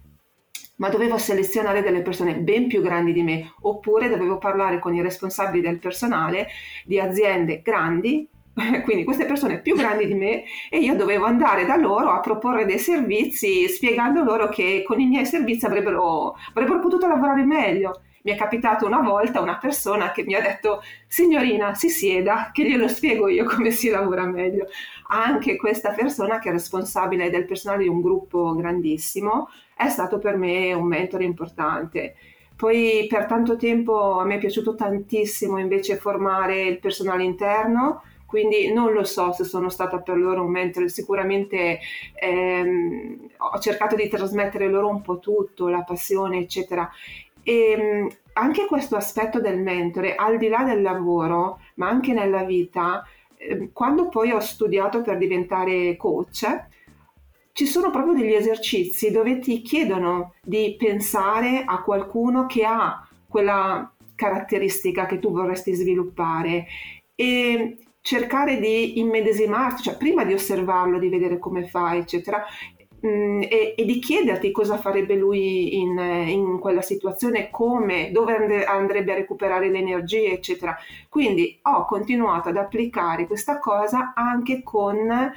[0.77, 5.03] ma dovevo selezionare delle persone ben più grandi di me, oppure dovevo parlare con i
[5.03, 6.48] responsabili del personale
[6.85, 8.29] di aziende grandi
[8.83, 12.64] quindi queste persone più grandi di me e io dovevo andare da loro a proporre
[12.64, 18.03] dei servizi spiegando loro che con i miei servizi avrebbero, avrebbero potuto lavorare meglio.
[18.22, 22.64] Mi è capitato una volta una persona che mi ha detto signorina si sieda che
[22.64, 24.66] glielo spiego io come si lavora meglio.
[25.09, 30.37] Anche questa persona che è responsabile del personale di un gruppo grandissimo è stato per
[30.37, 32.16] me un mentore importante.
[32.57, 38.70] Poi per tanto tempo a me è piaciuto tantissimo invece formare il personale interno quindi
[38.70, 41.81] non lo so se sono stata per loro un mentore, sicuramente
[42.12, 46.90] ehm, ho cercato di trasmettere loro un po' tutto, la passione, eccetera.
[47.48, 52.44] E ehm, anche questo aspetto del mentore, al di là del lavoro, ma anche nella
[52.44, 53.02] vita,
[53.38, 56.66] eh, quando poi ho studiato per diventare coach,
[57.52, 63.90] ci sono proprio degli esercizi dove ti chiedono di pensare a qualcuno che ha quella
[64.14, 66.66] caratteristica che tu vorresti sviluppare
[67.14, 72.44] e cercare di immedesimarti, cioè prima di osservarlo, di vedere come fa, eccetera,
[73.00, 78.37] mh, mm, e, e, di chiederti cosa farebbe lui in, in quella situazione, come, dove
[78.37, 80.76] and- andrebbe a recuperare le energie, eccetera.
[81.08, 85.32] Quindi ho continuato ad applicare questa cosa anche con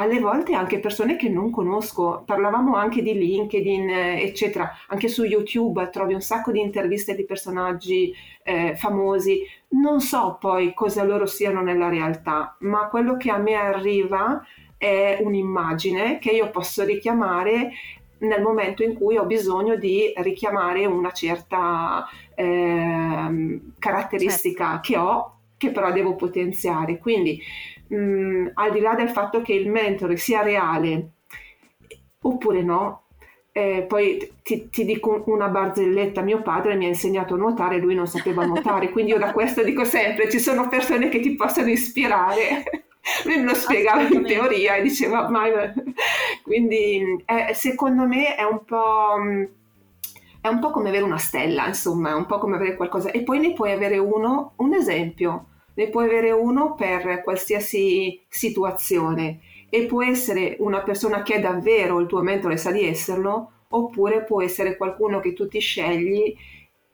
[0.00, 2.22] alle volte anche persone che non conosco.
[2.24, 4.70] Parlavamo anche di LinkedIn, eccetera.
[4.88, 9.42] Anche su YouTube trovi un sacco di interviste di personaggi eh, famosi.
[9.70, 14.40] Non so poi cosa loro siano nella realtà, ma quello che a me arriva
[14.78, 17.72] è un'immagine che io posso richiamare
[18.18, 24.80] nel momento in cui ho bisogno di richiamare una certa eh, caratteristica certo.
[24.82, 26.98] che ho, che però devo potenziare.
[26.98, 27.40] Quindi
[27.88, 31.10] mh, mm, al di là del fatto che il mentore sia reale
[32.20, 33.02] oppure no,
[33.52, 37.94] eh, poi ti, ti, dico una barzelletta, mio padre mi ha insegnato a nuotare lui
[37.94, 41.68] non sapeva nuotare, quindi io da questo dico sempre, ci sono persone che ti possono
[41.68, 42.86] ispirare.
[43.24, 45.44] lui me lo spiegava in teoria e diceva, ma...
[46.42, 49.16] quindi eh, secondo me è un po'
[50.40, 53.10] è un po' come avere una stella, insomma, è un po' come avere qualcosa.
[53.10, 55.46] E poi ne puoi avere uno, un esempio
[55.78, 59.40] ne puoi avere uno per qualsiasi situazione.
[59.70, 64.24] E può essere una persona che è davvero il tuo mentore sa di esserlo oppure
[64.24, 66.34] può essere qualcuno che tu ti scegli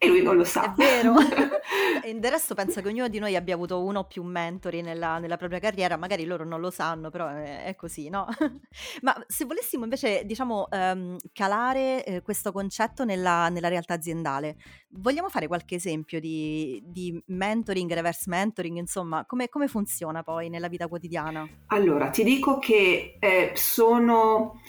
[0.04, 0.72] e lui non lo sa.
[0.72, 1.14] È vero.
[2.04, 5.18] e del resto penso che ognuno di noi abbia avuto uno o più mentori nella,
[5.18, 8.26] nella propria carriera, magari loro non lo sanno, però è, è così, no?
[9.02, 14.56] Ma se volessimo invece, diciamo, um, calare eh, questo concetto nella, nella, realtà aziendale,
[14.90, 20.68] vogliamo fare qualche esempio di, di mentoring, reverse mentoring, insomma, come, come, funziona poi nella
[20.68, 21.48] vita quotidiana?
[21.68, 24.60] Allora, ti dico che eh, sono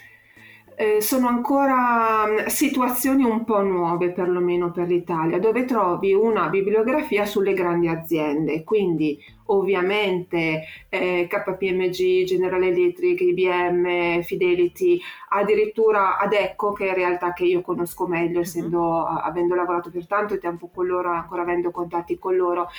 [0.76, 7.26] eh, sono ancora mm, situazioni un po' nuove, perlomeno per l'Italia, dove trovi una bibliografia
[7.26, 16.90] sulle grandi aziende, quindi ovviamente eh, KPMG, General Electric, IBM, Fidelity, addirittura Adecco, che è
[16.90, 19.18] in realtà che io conosco meglio, essendo, mm-hmm.
[19.24, 22.70] avendo lavorato per tanto tempo con loro, ancora avendo contatti con loro.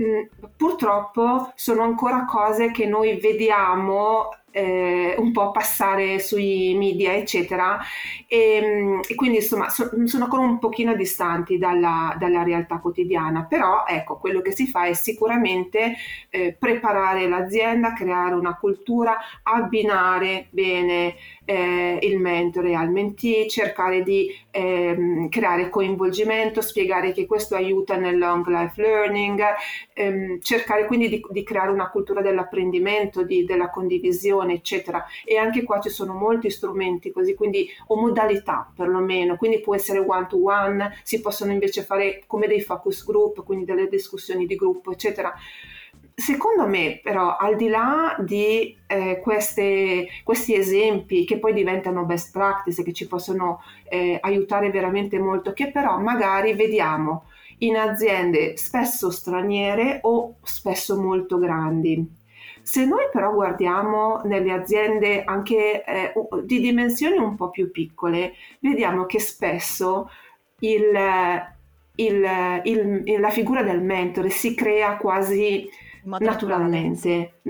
[0.00, 0.22] Mm,
[0.56, 7.80] purtroppo sono ancora cose che noi vediamo eh, un po' passare sui media, eccetera,
[8.28, 13.46] e, mm, e quindi insomma so, sono ancora un pochino distanti dalla, dalla, realtà quotidiana,
[13.48, 15.96] però ecco, quello che si fa è sicuramente
[16.30, 24.34] eh, preparare l'azienda, creare una cultura, abbinare bene eh, il mentore al mentee, cercare di
[24.50, 29.42] ehm, creare coinvolgimento, spiegare che questo aiuta nel long life learning,
[29.92, 35.04] ehm, cercare quindi di, di, creare una cultura dell'apprendimento, di, della condivisione, eccetera.
[35.24, 39.98] E anche qua ci sono molti strumenti così, quindi o modalità perlomeno, quindi può essere
[39.98, 44.56] one to one, si possono invece fare come dei focus group, quindi delle discussioni di
[44.56, 45.34] gruppo, eccetera.
[46.16, 52.30] Secondo me, però, al di là di eh, queste, questi esempi che poi diventano best
[52.30, 57.24] practice, che ci possono eh, aiutare veramente molto, che però magari vediamo
[57.58, 62.06] in aziende spesso straniere o spesso molto grandi.
[62.62, 66.12] Se noi però guardiamo nelle aziende anche eh,
[66.44, 70.08] di dimensioni un po' più piccole, vediamo che spesso
[70.60, 70.92] il,
[71.96, 75.68] il, il, la figura del mentore si crea quasi
[76.04, 77.40] naturalmente.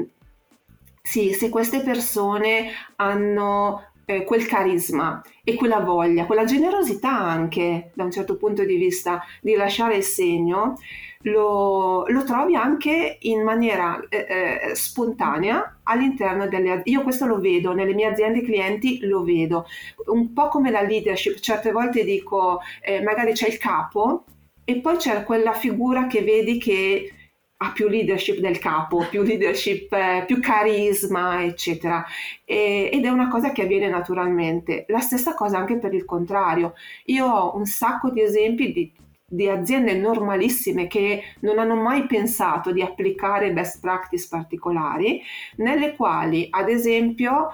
[1.03, 8.05] Sì, se queste persone hanno eh, quel carisma e quella voglia, quella generosità anche da
[8.05, 10.77] un certo punto di vista di lasciare il segno,
[11.23, 14.27] lo, lo, trovi anche in maniera eh,
[14.71, 16.90] eh, spontanea all'interno delle aziende.
[16.90, 19.67] Io questo lo vedo, nelle mie aziende clienti lo vedo,
[20.07, 24.25] un po' come la leadership, certe volte dico, eh, magari c'è il capo
[24.64, 27.12] e poi c'è quella figura che vedi che
[27.57, 32.05] ha più leadership del capo, più leadership, eh, più carisma, eccetera.
[32.45, 34.85] E, ed è una cosa che avviene naturalmente.
[34.88, 36.75] La stessa cosa anche per il contrario.
[37.07, 38.93] Io ho un sacco di esempi di
[39.27, 45.21] di aziende normalissime che non hanno mai pensato di applicare best practice particolari,
[45.57, 47.49] nelle quali ad esempio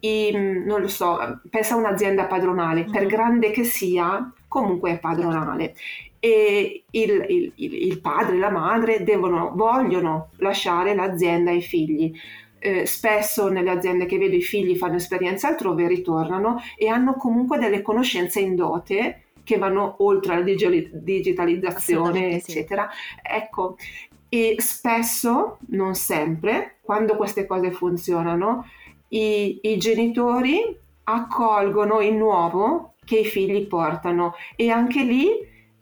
[0.00, 3.08] i, non lo so, pensa a un'azienda padronale, per mm.
[3.08, 5.74] grande che sia, comunque è padronale.
[6.20, 12.12] E il, il, il padre e la madre devono, vogliono lasciare l'azienda ai figli.
[12.58, 17.56] Eh, spesso nelle aziende che vedo i figli fanno esperienza altrove, ritornano e hanno comunque
[17.58, 22.88] delle conoscenze in dote che vanno oltre la digitalizzazione, eccetera.
[22.90, 23.20] Sì.
[23.22, 23.76] Ecco,
[24.28, 28.66] e spesso, non sempre, quando queste cose funzionano,
[29.08, 35.28] i, i genitori accolgono il nuovo che i figli portano e anche lì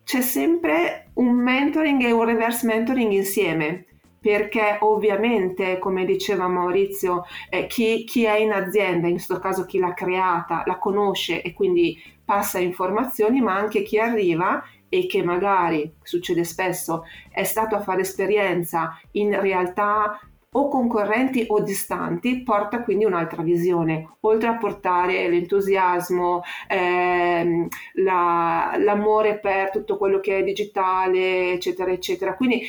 [0.08, 3.84] c'è sempre un mentoring e un reverse mentoring insieme
[4.18, 9.78] perché ovviamente, come diceva Maurizio, eh, chi, chi, è in azienda, in questo caso chi
[9.78, 15.92] l'ha creata, la conosce e quindi passa informazioni, ma anche chi arriva e che magari,
[16.02, 20.18] succede spesso, è stato a fare esperienza in realtà
[20.50, 29.38] o concorrenti o distanti, porta quindi un'altra visione, oltre a portare l'entusiasmo, ehm, la, l'amore
[29.38, 32.34] per tutto quello che è digitale, eccetera, eccetera.
[32.34, 32.62] Quindi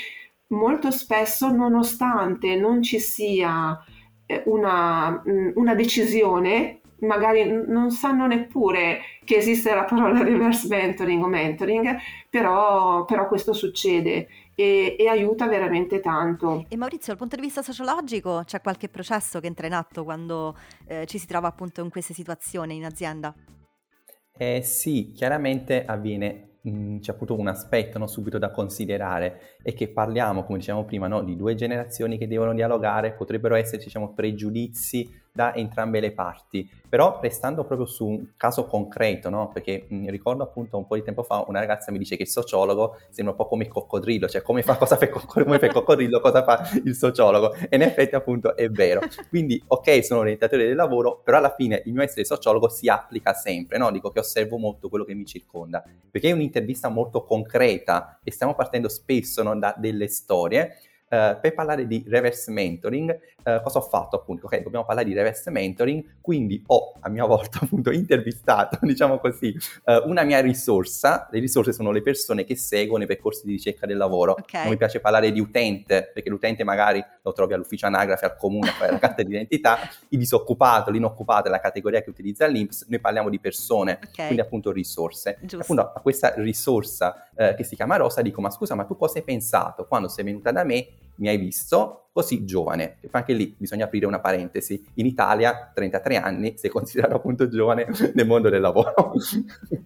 [0.48, 3.82] molto spesso, nonostante non ci sia
[4.26, 11.24] eh, una, mm, una decisione, magari non sanno neppure che esiste la parola reverse mentoring
[11.24, 11.98] o mentoring,
[12.30, 14.28] però, però questo succede
[14.60, 16.66] e, e, aiuta veramente tanto.
[16.68, 20.58] E Maurizio, dal punto di vista sociologico, c'è qualche processo che entra in atto quando
[20.86, 23.34] eh, ci si trova appunto in queste situazioni in azienda?
[24.38, 29.88] Eh, sì, chiaramente avviene mh, c'è appunto un aspetto no, subito da considerare è che
[29.90, 35.10] parliamo, come dicevamo prima, no, di due generazioni che devono dialogare, potrebbero esserci diciamo, pregiudizi
[35.32, 39.50] da entrambe le parti, però restando proprio su un caso concreto, no?
[39.50, 42.28] perché mh, ricordo appunto un po' di tempo fa una ragazza mi dice che il
[42.28, 45.72] sociologo sembra un po' come il coccodrillo, cioè come fa, cosa fa, come fa il
[45.72, 49.02] coccodrillo, cosa fa il sociologo, e in effetti appunto è vero.
[49.30, 53.34] Quindi ok, sono orientatore del lavoro, però alla fine il mio essere sociologo si applica
[53.34, 53.92] sempre, no?
[53.92, 58.56] dico che osservo molto quello che mi circonda, perché è un'intervista molto concreta e stiamo
[58.56, 60.76] partendo spesso no, da delle storie
[61.10, 63.10] Uh, per parlare di reverse mentoring,
[63.44, 64.46] uh, cosa ho fatto appunto?
[64.46, 69.58] Ok, dobbiamo parlare di reverse mentoring, quindi ho a mia volta appunto intervistato, diciamo così,
[69.86, 71.28] uh, una mia risorsa.
[71.32, 74.34] Le risorse sono le persone che seguono i percorsi di ricerca del lavoro.
[74.34, 74.62] Okay.
[74.62, 78.70] Non mi piace parlare di utente, perché l'utente magari lo trovi all'ufficio anagrafe, al comune,
[78.70, 83.00] a fare la carta d'identità, il disoccupato, l'inoccupato è la categoria che utilizza l'INPS, noi
[83.00, 84.28] parliamo di persone, okay.
[84.28, 85.40] quindi appunto risorse.
[85.42, 85.62] Giusto.
[85.62, 89.24] Appunto a questa risorsa che si chiama Rosa dico, ma scusa, ma tu cosa hai
[89.24, 90.88] pensato quando sei venuta da me
[91.20, 92.98] mi hai visto così giovane.
[93.02, 94.84] E anche lì bisogna aprire una parentesi.
[94.96, 99.14] In Italia 33 anni sei considerato appunto giovane nel mondo del lavoro.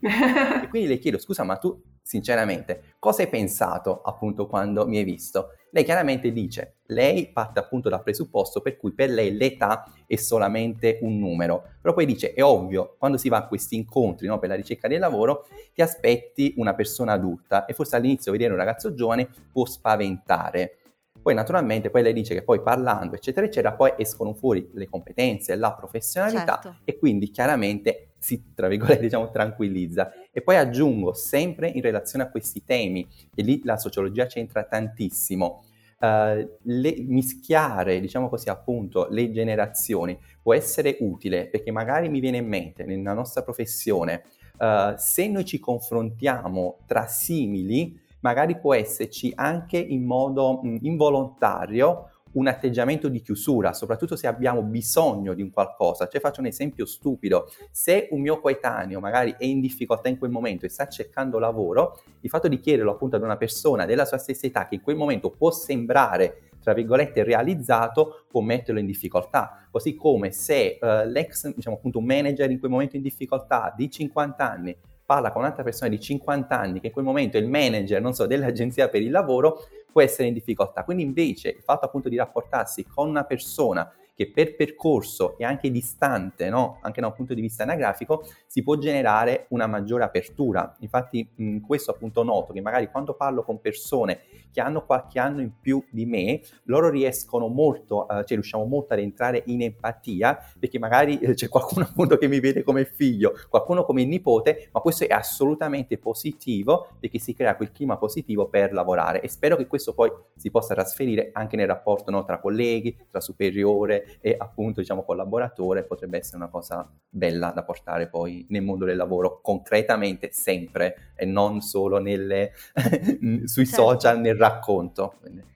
[0.01, 5.03] e quindi le chiedo, scusa, ma tu sinceramente cosa hai pensato appunto quando mi hai
[5.03, 5.49] visto?
[5.69, 10.99] Lei chiaramente dice, lei parte appunto dal presupposto per cui per lei l'età è solamente
[11.01, 14.49] un numero, però poi dice, è ovvio, quando si va a questi incontri no, per
[14.49, 18.93] la ricerca del lavoro, ti aspetti una persona adulta e forse all'inizio vedere un ragazzo
[18.93, 20.77] giovane può spaventare
[21.23, 25.55] poi naturalmente poi lei dice che poi parlando eccetera eccetera poi escono fuori le competenze,
[25.55, 26.79] la professionalità certo.
[26.83, 30.11] e quindi chiaramente si tra virgolette diciamo tranquillizza.
[30.31, 35.63] E poi aggiungo sempre in relazione a questi temi e lì la sociologia c'entra tantissimo.
[35.99, 42.37] Uh, le, mischiare, diciamo così, appunto, le generazioni può essere utile perché magari mi viene
[42.37, 44.23] in mente nella nostra professione,
[44.57, 52.07] uh, se noi ci confrontiamo tra simili, magari può esserci anche in modo mh, involontario
[52.33, 56.07] un atteggiamento di chiusura, soprattutto se abbiamo bisogno di un qualcosa.
[56.07, 60.31] Cioè faccio un esempio stupido, se un mio coetaneo magari è in difficoltà in quel
[60.31, 64.17] momento e sta cercando lavoro, il fatto di chiederlo appunto ad una persona della sua
[64.17, 69.67] stessa età che in quel momento può sembrare tra virgolette realizzato può metterlo in difficoltà
[69.69, 73.91] così come se uh, l'ex diciamo appunto un manager in quel momento in difficoltà di
[73.91, 77.47] 50 anni parla con un'altra persona di 50 anni che in quel momento è il
[77.47, 80.83] manager, non so, dell'agenzia per il lavoro, può essere in difficoltà.
[80.83, 85.71] Quindi invece il fatto appunto di rapportarsi con una persona che per percorso e anche
[85.71, 86.77] distante, no?
[86.81, 90.75] anche da un punto di vista anagrafico, si può generare una maggiore apertura.
[90.79, 94.19] Infatti mh, questo appunto noto che magari quando parlo con persone
[94.51, 98.93] che hanno qualche anno in più di me, loro riescono molto, eh, cioè riusciamo molto
[98.93, 103.33] ad entrare in empatia perché magari eh, c'è qualcuno appunto che mi vede come figlio,
[103.49, 108.73] qualcuno come nipote, ma questo è assolutamente positivo perché si crea quel clima positivo per
[108.73, 112.95] lavorare e spero che questo poi si possa trasferire anche nel rapporto no, tra colleghi,
[113.09, 118.61] tra superiore e appunto diciamo collaboratore, potrebbe essere una cosa bella da portare poi nel
[118.61, 122.51] mondo del lavoro concretamente sempre e non solo nelle,
[123.45, 123.81] sui certo.
[123.83, 125.15] social nel racconto.
[125.19, 125.52] Quindi.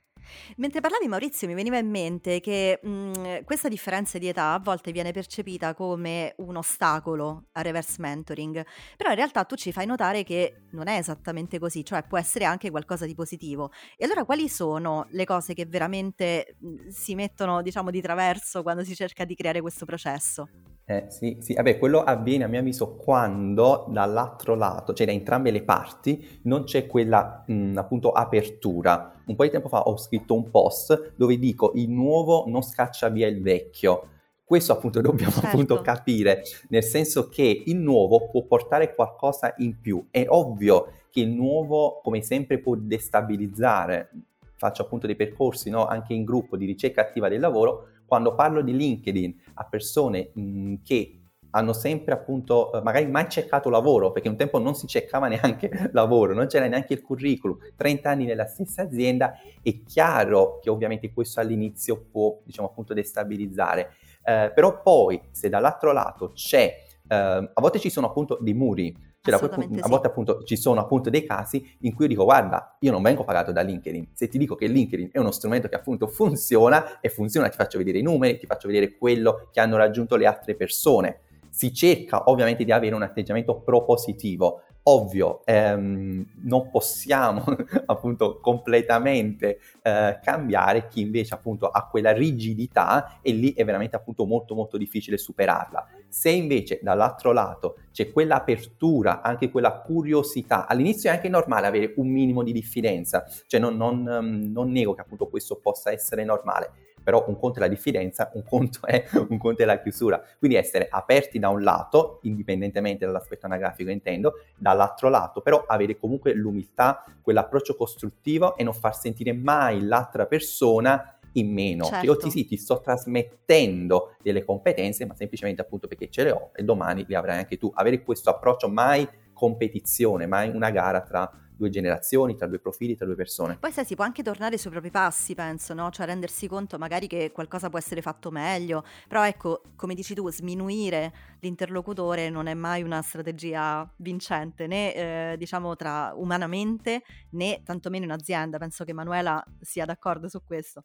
[0.57, 4.91] Mentre parlavi Maurizio mi veniva in mente che mh, questa differenza di età a volte
[4.91, 8.65] viene percepita come un ostacolo al reverse mentoring,
[8.95, 12.45] però in realtà tu ci fai notare che non è esattamente così, cioè può essere
[12.45, 13.71] anche qualcosa di positivo.
[13.95, 18.83] E allora quali sono le cose che veramente mh, si mettono diciamo di traverso quando
[18.83, 20.49] si cerca di creare questo processo?
[20.89, 25.51] Eh, sì, sì, vabbè, quello avviene a mio avviso quando dall'altro lato, cioè da entrambe
[25.51, 29.11] le parti, non c'è quella mh, appunto apertura.
[29.27, 33.09] Un po' di tempo fa ho scritto un post dove dico il nuovo non scaccia
[33.09, 34.09] via il vecchio.
[34.43, 35.47] Questo appunto dobbiamo certo.
[35.47, 40.07] appunto capire, nel senso che il nuovo può portare qualcosa in più.
[40.09, 44.09] È ovvio che il nuovo, come sempre, può destabilizzare.
[44.55, 45.85] Faccio appunto dei percorsi no?
[45.85, 50.75] anche in gruppo di ricerca attiva del lavoro quando parlo di LinkedIn a persone mh,
[50.81, 51.16] che
[51.57, 55.89] hanno sempre appunto eh, magari mai cercato lavoro, perché un tempo non si cercava neanche
[55.91, 61.11] lavoro, non c'era neanche il curriculum, 30 anni nella stessa azienda, è chiaro che ovviamente
[61.11, 63.93] questo all'inizio può, diciamo appunto, destabilizzare.
[64.23, 68.95] Eh, però poi se dall'altro lato c'è, eh, a volte ci sono appunto dei muri,
[69.21, 69.89] cioè, a sì.
[69.89, 73.25] volte appunto ci sono appunto dei casi in cui io dico guarda, io non vengo
[73.25, 77.09] pagato da LinkedIn, se ti dico che LinkedIn è uno strumento che appunto funziona e
[77.09, 80.55] funziona ti faccio vedere i numeri, ti faccio vedere quello che hanno raggiunto le altre
[80.55, 81.21] persone.
[81.57, 87.43] Si cerca ovviamente di avere un atteggiamento propositivo, Ovvio, ehm, non possiamo
[87.87, 94.25] appunto completamente eh, cambiare chi invece appunto ha quella rigidità e lì è veramente appunto
[94.25, 95.85] molto molto difficile superarla.
[96.07, 102.07] Se invece dall'altro lato c'è quell'apertura, anche quella curiosità, all'inizio è anche normale avere un
[102.07, 106.71] minimo di diffidenza, cioè non, non, non nego che appunto questo possa essere normale,
[107.07, 110.21] però un conto è la diffidenza, un conto è, un conto è la chiusura.
[110.37, 116.33] Quindi essere aperti da un lato, indipendentemente dall'aspetto anagrafico intendo, dall'altro lato però avere comunque
[116.33, 121.85] l'umiltà, quell'approccio costruttivo e non far sentire mai l'altra persona in meno.
[121.85, 122.05] Certo.
[122.05, 126.49] Io ti, sì, ti sto trasmettendo delle competenze, ma semplicemente appunto perché ce le ho
[126.53, 127.71] e domani le avrai anche tu.
[127.73, 133.05] Avere questo approccio mai competizione, mai una gara tra due generazioni, tra due profili, tra
[133.05, 133.57] due persone.
[133.57, 135.89] Poi sai, si può anche tornare sui propri passi, penso, no?
[135.89, 140.29] Cioè rendersi conto magari che qualcosa può essere fatto meglio, però ecco, come dici tu,
[140.31, 148.05] sminuire l'interlocutore non è mai una strategia vincente, né eh, diciamo tra umanamente né tantomeno
[148.05, 148.57] in azienda.
[148.57, 150.83] Penso che Manuela sia d'accordo su questo.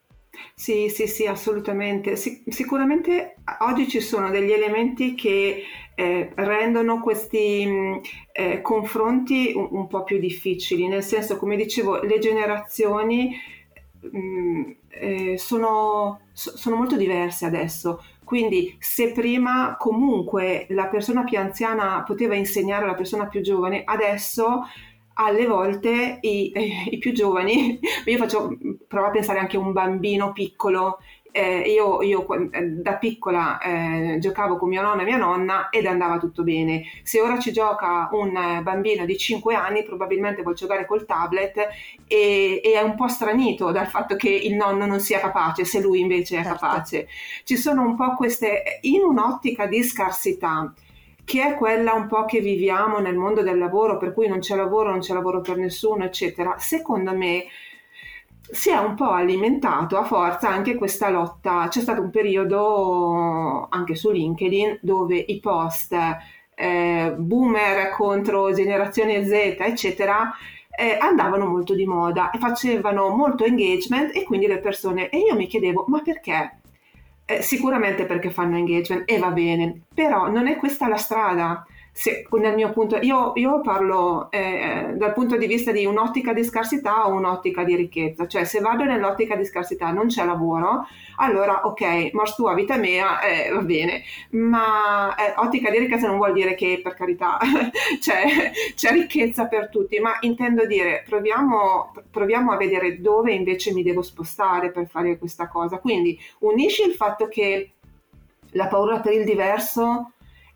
[0.55, 2.17] Sì, sì, sì, assolutamente.
[2.17, 5.63] Sic- sicuramente oggi ci sono degli elementi che
[5.95, 8.01] eh, rendono questi mh,
[8.33, 13.37] eh, confronti un, un, po' più difficili, nel senso, come dicevo, le generazioni
[14.11, 18.03] mh, eh, sono, sono molto diverse adesso.
[18.25, 24.63] Quindi se prima comunque la persona più anziana poteva insegnare alla persona più giovane, adesso
[25.15, 26.53] alle volte i,
[26.91, 28.57] i, più giovani, io faccio,
[28.87, 30.99] provo a pensare anche a un bambino piccolo,
[31.33, 35.87] eh, io, io, eh, da piccola eh, giocavo con mio nonno e mia nonna ed
[35.87, 36.83] andava tutto bene.
[37.03, 41.57] Se ora ci gioca un bambino di 5 anni, probabilmente vuol giocare col tablet
[42.07, 45.81] e, e, è un po' stranito dal fatto che il nonno non sia capace, se
[45.81, 46.59] lui invece è certo.
[46.59, 47.09] capace.
[47.45, 50.73] Ci sono un po' queste, in un'ottica di scarsità,
[51.25, 54.57] che è quella un po' che viviamo nel mondo del lavoro, per cui non c'è
[54.57, 57.45] lavoro, non c'è lavoro per nessuno, eccetera, secondo me
[58.41, 61.69] si è un po' alimentato a forza anche questa lotta.
[61.69, 65.97] C'è stato un periodo anche su LinkedIn dove i post
[66.55, 70.33] eh, boomer contro generazione Z, eccetera,
[70.77, 75.35] eh, andavano molto di moda e facevano molto engagement e quindi le persone, e io
[75.35, 76.59] mi chiedevo, ma perché?
[77.25, 81.65] Eh, sicuramente perché fanno engagement e va bene, però non è questa la strada.
[81.95, 86.43] Se, nel mio punto, io, io parlo eh, dal punto di vista di un'ottica di
[86.43, 90.87] scarsità o un'ottica di ricchezza, cioè se vado nell'ottica di scarsità non c'è lavoro,
[91.17, 96.17] allora ok, mors tua, vita mea, eh, va bene, ma eh, ottica di ricchezza non
[96.17, 97.37] vuol dire che per carità
[98.01, 103.83] c'è, c'è, ricchezza per tutti, ma intendo dire proviamo, proviamo a vedere dove invece mi
[103.83, 107.73] devo spostare per fare questa cosa, quindi unisci il fatto che
[108.53, 110.13] la paura per il diverso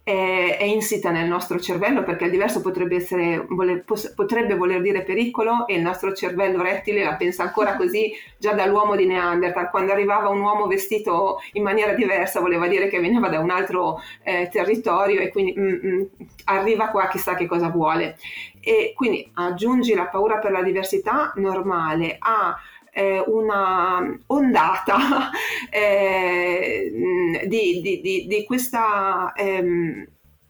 [0.07, 3.83] è, è, insita nel nostro cervello perché il diverso potrebbe, essere, voler,
[4.15, 8.95] potrebbe voler dire pericolo e il nostro cervello rettile la pensa ancora così già dall'uomo
[8.95, 9.69] di Neanderthal.
[9.69, 14.01] Quando arrivava un uomo vestito in maniera diversa voleva dire che veniva da un altro
[14.23, 16.03] eh, territorio e quindi mm, mm,
[16.45, 18.17] arriva qua chissà che cosa vuole.
[18.61, 22.57] E quindi aggiungi la paura per la diversità normale a
[22.97, 25.31] eh, una ondata
[25.71, 26.91] eh,
[27.47, 30.07] di, di, di, di, questa ehm,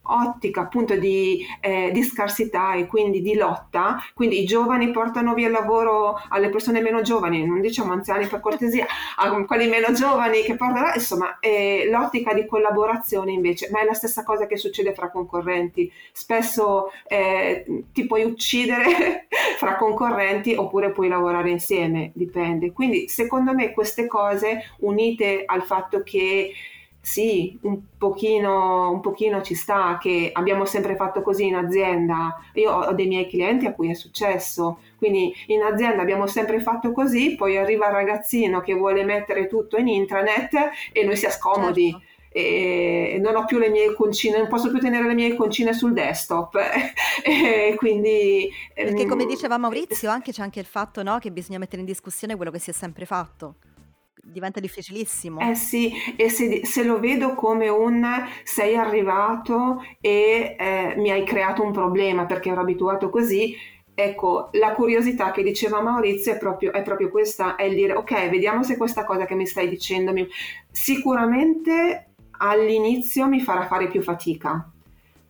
[0.09, 5.47] ottica appunto di, eh, di, scarsità e quindi di lotta, quindi i giovani portano via
[5.47, 8.87] il lavoro alle persone meno giovani, non diciamo anziani per cortesia,
[9.17, 13.95] a quelli meno giovani che portano, insomma, eh, l'ottica di collaborazione invece, ma è la
[13.95, 19.27] stessa cosa che succede fra concorrenti, spesso eh, ti puoi uccidere
[19.59, 22.73] fra concorrenti oppure puoi lavorare insieme, dipende.
[22.73, 26.53] Quindi secondo me queste cose unite al fatto che
[27.07, 32.37] sì, un pochino, un pochino, ci sta che abbiamo sempre fatto così in azienda.
[32.55, 36.91] Io ho dei miei clienti a cui è successo, quindi in azienda abbiamo sempre fatto
[36.91, 40.53] così, poi arriva il ragazzino che vuole mettere tutto in intranet
[40.91, 41.93] e noi si scomodi.
[41.93, 42.07] Certo.
[42.29, 45.93] E non ho più le mie iconcine, non posso più tenere le mie iconcine sul
[45.93, 46.59] desktop.
[47.25, 51.59] e quindi, Perché come ehm, diceva Maurizio, anche, c'è anche il fatto no, che bisogna
[51.59, 53.55] mettere in discussione quello che si è sempre fatto
[54.31, 55.41] diventa difficilissimo.
[55.41, 58.05] Eh sì, e se, se, lo vedo come un
[58.45, 63.57] sei arrivato e eh, mi hai creato un problema perché ero abituato così,
[63.95, 68.29] ecco, la curiosità che diceva Maurizio è proprio, è proprio questa, è il dire ok,
[68.29, 70.13] vediamo se questa cosa che mi stai dicendo
[70.71, 74.71] sicuramente all'inizio mi farà fare più fatica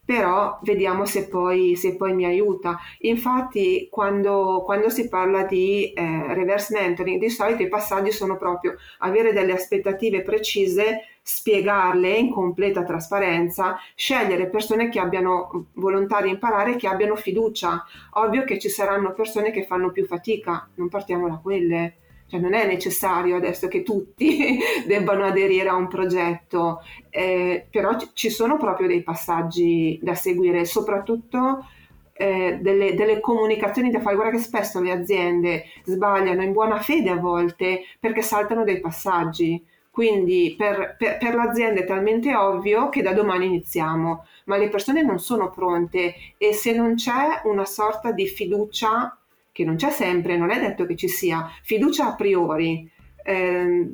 [0.07, 2.79] però vediamo se poi, se poi mi aiuta.
[3.01, 8.77] Infatti quando, quando si parla di eh, reverse mentoring, di solito i passaggi sono proprio
[8.99, 16.77] avere delle aspettative precise, spiegarle in completa trasparenza, scegliere persone che abbiano volontà di imparare,
[16.77, 17.85] che abbiano fiducia.
[18.13, 21.97] Ovvio che ci saranno persone che fanno più fatica, non partiamo da quelle
[22.29, 28.31] cioè non è necessario adesso che tutti debbano aderire a un progetto, eh, però ci
[28.31, 31.67] sono proprio dei passaggi da seguire, soprattutto
[32.13, 34.17] eh, delle, delle, comunicazioni da fare.
[34.17, 39.65] Guarda che spesso le aziende sbagliano in buona fede a volte perché saltano dei passaggi.
[39.91, 45.03] Quindi per, per, per l'azienda è talmente ovvio che da domani iniziamo, ma le persone
[45.03, 49.17] non sono pronte e se non c'è una sorta di fiducia
[49.57, 52.87] che non c'è sempre, non è detto che ci sia fiducia a priori
[53.25, 53.89] eh,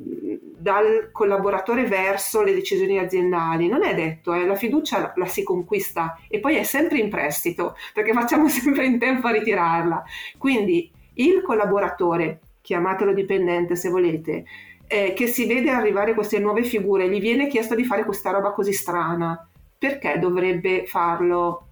[0.57, 5.41] dal collaboratore verso le decisioni aziendali, non è detto, eh, la fiducia la, la, si
[5.41, 10.03] conquista e poi è sempre in prestito perché facciamo sempre in tempo a ritirarla.
[10.37, 14.43] Quindi il collaboratore, chiamatelo dipendente se volete,
[14.85, 18.51] eh, che si vede arrivare queste nuove figure, gli viene chiesto di fare questa roba
[18.51, 19.47] così strana,
[19.77, 21.67] perché dovrebbe farlo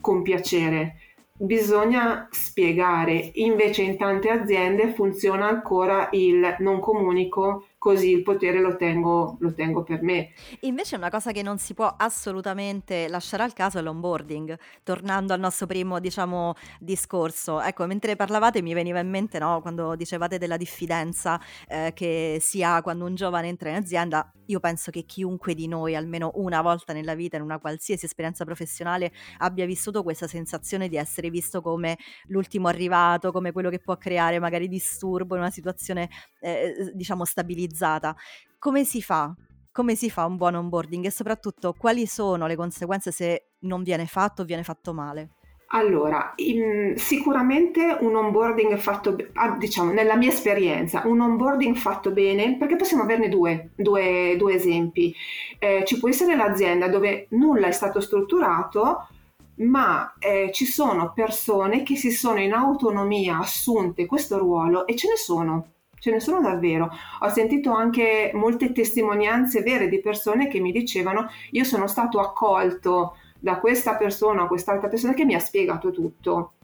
[0.00, 0.98] con piacere?
[1.38, 8.76] Bisogna spiegare, invece in tante aziende funziona ancora il non comunico così il potere lo
[8.76, 10.30] tengo, lo tengo, per me.
[10.60, 15.40] Invece una cosa che non si può assolutamente lasciare al caso è l'onboarding, tornando al
[15.40, 17.60] nostro primo diciamo, discorso.
[17.60, 22.62] Ecco, mentre parlavate mi veniva in mente no, quando dicevate della diffidenza eh, che si
[22.62, 26.62] ha quando un giovane entra in azienda, io penso che chiunque di noi almeno una
[26.62, 31.60] volta nella vita, in una qualsiasi esperienza professionale, abbia vissuto questa sensazione di essere visto
[31.60, 36.08] come l'ultimo arrivato, come quello che può creare magari disturbo in una situazione
[36.38, 38.14] eh, diciamo stabilizzata automatizzata.
[38.58, 39.34] Come si fa?
[39.72, 44.06] Come si fa un buon onboarding e soprattutto quali sono le conseguenze se non viene
[44.06, 45.30] fatto o viene fatto male?
[45.74, 52.58] Allora, in, sicuramente un onboarding fatto, ah, diciamo, nella mia esperienza, un onboarding fatto bene,
[52.58, 55.14] perché possiamo averne due, due, due esempi.
[55.58, 59.08] Eh, ci può essere l'azienda dove nulla è stato strutturato,
[59.56, 65.08] ma eh, ci sono persone che si sono in autonomia assunte questo ruolo e ce
[65.08, 65.72] ne sono
[66.02, 66.90] ce ne sono davvero.
[67.20, 73.14] Ho sentito anche molte testimonianze vere di persone che mi dicevano io sono stato accolto
[73.38, 76.54] da questa persona o quest'altra persona che mi ha spiegato tutto.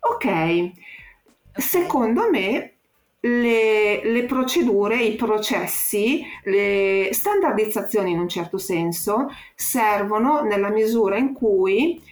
[0.00, 0.72] Ok,
[1.52, 2.72] secondo me
[3.20, 11.32] le, le, procedure, i processi, le standardizzazioni in un certo senso servono nella misura in
[11.32, 12.02] cui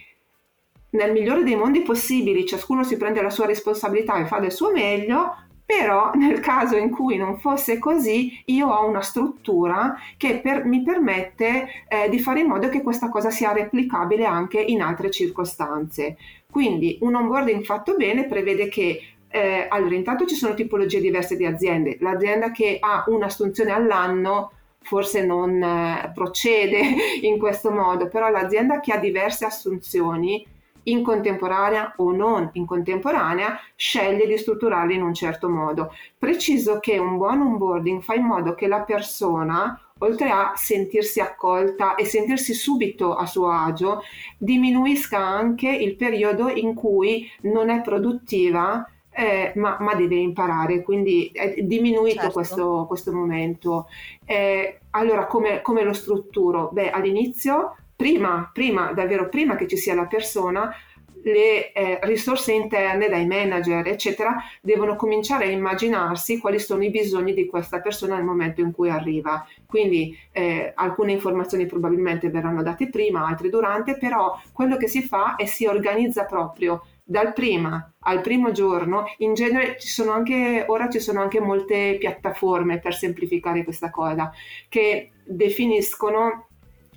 [0.91, 4.71] nel migliore dei mondi possibili ciascuno si prende la sua responsabilità e fa del suo
[4.71, 5.35] meglio,
[5.69, 10.81] però nel caso in cui non fosse così, io ho una struttura che per, mi
[10.81, 16.17] permette eh, di fare in modo che questa cosa sia replicabile anche in altre circostanze.
[16.49, 21.45] Quindi un onboarding fatto bene prevede che eh, allora intanto ci sono tipologie diverse di
[21.45, 21.97] aziende.
[21.99, 26.81] L'azienda che ha un'assunzione all'anno forse non eh, procede
[27.21, 30.43] in questo modo, però l'azienda che ha diverse assunzioni
[30.83, 35.93] in contemporanea o non in contemporanea, sceglie di strutturarli in un certo modo.
[36.17, 41.95] Preciso che un buon onboarding fa in modo che la persona oltre a sentirsi accolta
[41.95, 44.01] e sentirsi subito a suo agio,
[44.37, 51.29] diminuisca anche il periodo in cui non è produttiva eh, ma, ma, deve imparare, quindi
[51.33, 52.31] è diminuito certo.
[52.31, 53.87] questo, questo, momento.
[54.23, 56.69] Eh, allora, come, come, lo strutturo?
[56.71, 60.73] Beh, all'inizio, prima, prima, davvero prima che ci sia la persona,
[61.21, 67.33] le eh, risorse interne dai manager, eccetera, devono cominciare a immaginarsi quali sono i bisogni
[67.33, 69.45] di questa persona nel momento in cui arriva.
[69.65, 75.35] Quindi eh, alcune informazioni probabilmente verranno date prima, altre durante, però quello che si fa
[75.35, 80.87] è si organizza proprio dal prima al primo giorno, in genere ci sono anche, ora
[80.89, 84.31] ci sono anche molte piattaforme per semplificare questa cosa,
[84.69, 86.48] che definiscono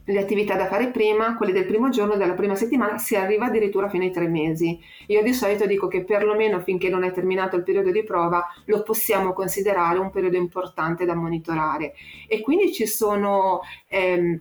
[0.05, 3.88] le attività da fare prima, quelle del primo giorno, della prima settimana, si arriva addirittura
[3.88, 4.78] fino ai tre mesi.
[5.07, 8.82] Io di solito dico che perlomeno finché non è terminato il periodo di prova lo
[8.82, 11.94] possiamo considerare un periodo importante da monitorare.
[12.26, 14.40] E quindi ci sono, ehm,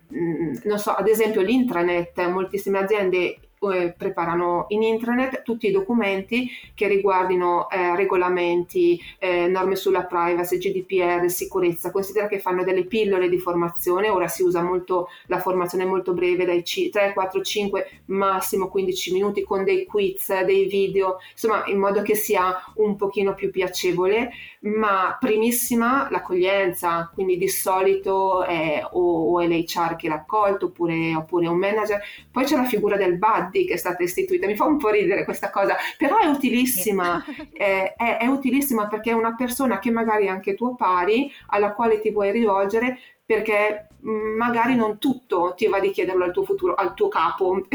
[0.64, 3.38] non so, ad esempio l'intranet, moltissime aziende
[3.70, 10.58] eh, preparano in intranet tutti i documenti che riguardino eh, regolamenti, eh, norme sulla privacy,
[10.58, 11.92] GDPR, sicurezza.
[11.92, 16.46] Considera che fanno delle pillole di formazione, ora si usa molto la formazione molto breve,
[16.46, 21.78] dai C- 3, 4, 5, massimo 15 minuti con dei quiz, dei video, insomma in
[21.78, 24.32] modo che sia un pochino più piacevole,
[24.62, 31.16] ma primissima l'accoglienza, quindi di solito è o, o è l'HR che l'ha accolto oppure,
[31.16, 32.02] oppure un manager.
[32.32, 34.90] Poi c'è la figura del bud Buddy che è stata istituita, mi fa un po'
[34.90, 39.92] ridere questa cosa, però è utilissima, è, è, è utilissima perché è una persona che
[39.92, 45.54] magari è anche tuo pari, alla quale ti puoi rivolgere perché mm, magari non tutto
[45.56, 47.66] ti va di chiederlo al tuo futuro, al tuo capo.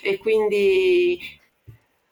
[0.00, 1.18] E quindi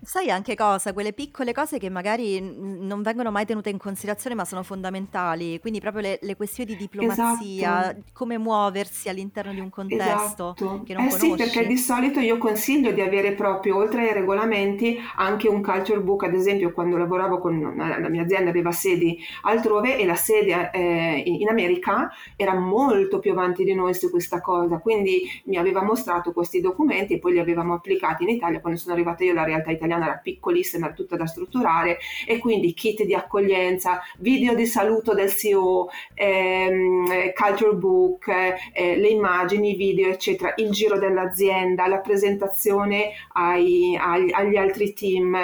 [0.07, 0.93] Sai anche cosa?
[0.93, 5.81] Quelle piccole cose che magari non vengono mai tenute in considerazione ma sono fondamentali, quindi
[5.81, 8.03] proprio le, le questioni di diplomazia, esatto.
[8.13, 10.83] come muoversi all'interno di un contesto esatto.
[10.85, 11.11] che non eh.
[11.11, 15.99] Sì, perché di solito io consiglio di avere proprio, oltre ai regolamenti, anche un culture
[15.99, 20.71] book, ad esempio quando lavoravo con la mia azienda aveva sedi altrove e la sede
[20.73, 25.83] eh, in America era molto più avanti di noi su questa cosa, quindi mi aveva
[25.83, 29.43] mostrato questi documenti e poi li avevamo applicati in Italia, quando sono arrivata io alla
[29.43, 34.55] realtà italiana italiana era piccolissima, era tutta da strutturare e quindi kit di accoglienza, video
[34.55, 41.87] di saluto del CEO, ehm, culture book, eh, le immagini, video, eccetera, il giro dell'azienda,
[41.87, 45.37] la presentazione ai, agli, agli altri team,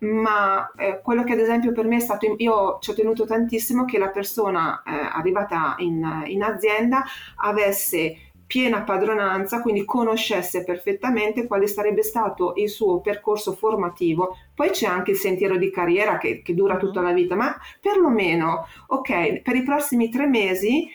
[0.00, 3.84] ma eh, quello che ad esempio per me è stato, io ci ho tenuto tantissimo
[3.84, 7.04] che la persona eh, arrivata in, in azienda
[7.36, 14.36] avesse piena padronanza, quindi conoscesse perfettamente quale sarebbe stato il suo percorso formativo.
[14.54, 18.66] Poi c'è anche il sentiero di carriera che, che dura tutta la vita, ma perlomeno,
[18.86, 20.88] ok, per i prossimi tre mesi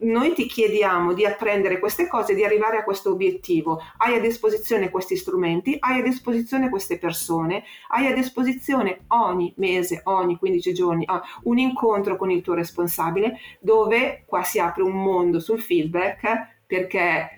[0.00, 3.80] noi ti chiediamo di apprendere queste cose, di arrivare a questo obiettivo.
[3.98, 10.00] Hai a disposizione questi strumenti, hai a disposizione queste persone, hai a disposizione ogni mese,
[10.04, 15.02] ogni 15 giorni, ah, un incontro con il tuo responsabile dove qua si apre un
[15.02, 17.30] mondo sul feedback perché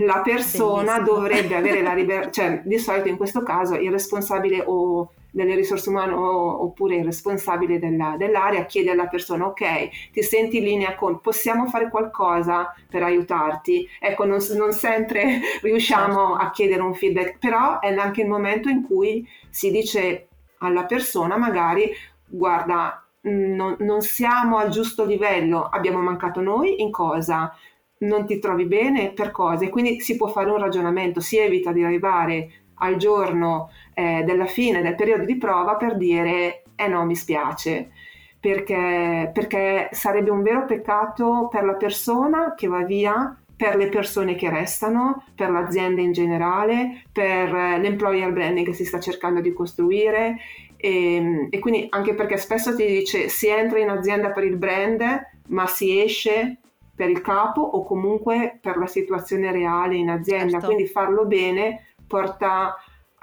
[0.00, 1.16] la persona Bellissimo.
[1.16, 5.90] dovrebbe avere la libertà, cioè di solito in questo caso il responsabile o delle risorse
[5.90, 11.20] umane oppure il responsabile della, dell'area chiede alla persona ok ti senti in linea con
[11.20, 13.86] possiamo fare qualcosa per aiutarti?
[14.00, 16.34] Ecco non, non sempre riusciamo certo.
[16.34, 20.28] a chiedere un feedback però è anche il momento in cui si dice
[20.60, 21.92] alla persona magari
[22.26, 27.54] guarda non, non siamo al giusto livello abbiamo mancato noi in cosa?
[27.98, 31.82] Non ti trovi bene per cose, quindi si può fare un ragionamento, si evita di
[31.82, 37.16] arrivare al giorno eh, della fine del periodo di prova per dire eh no, mi
[37.16, 37.90] spiace,
[38.38, 44.34] perché, perché sarebbe un vero peccato per la persona che va via per le persone
[44.34, 49.54] che restano, per l'azienda in generale, per eh, l'employer branding che si sta cercando di
[49.54, 50.36] costruire
[50.76, 55.02] e, e, quindi anche perché spesso ti dice si entra in azienda per il brand
[55.48, 56.58] ma si esce
[56.94, 60.66] per il capo o comunque per la situazione reale in azienda, certo.
[60.66, 62.76] quindi farlo bene porta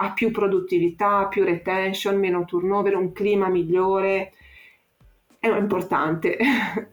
[0.04, 4.32] a più produttività, più retention, meno turnover, un clima migliore.
[5.38, 6.36] È importante.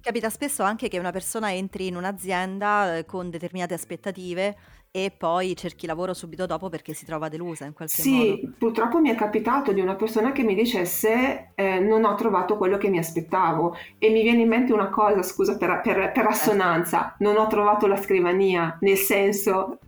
[0.00, 4.56] Capita spesso anche che una persona entri in un'azienda eh, con determinate aspettative
[4.90, 8.24] e poi cerchi lavoro subito dopo perché si trova delusa in qualche sì, modo.
[8.24, 12.56] Sì, purtroppo mi è capitato di una persona che mi dicesse eh, non ho trovato
[12.56, 16.26] quello che mi aspettavo e mi viene in mente una cosa, scusa per, per, per
[16.26, 19.78] assonanza, non ho trovato la scrivania, nel senso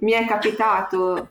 [0.00, 1.28] mi è capitato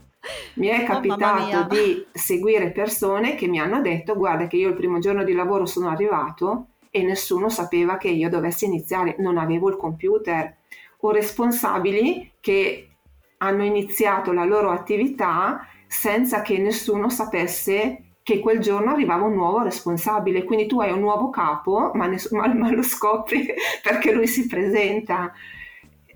[0.56, 4.76] mi è capitato oh, di seguire persone che mi hanno detto guarda che io il
[4.76, 9.70] primo giorno di lavoro sono arrivato e nessuno sapeva che io dovessi iniziare, non avevo
[9.70, 10.56] il computer
[11.00, 12.90] o responsabili che
[13.38, 19.64] hanno iniziato la loro attività senza che nessuno sapesse che quel giorno arrivava un nuovo
[19.64, 23.46] responsabile, quindi tu hai un nuovo capo, ma, ness- ma, ma lo scopri
[23.82, 25.32] perché lui si presenta.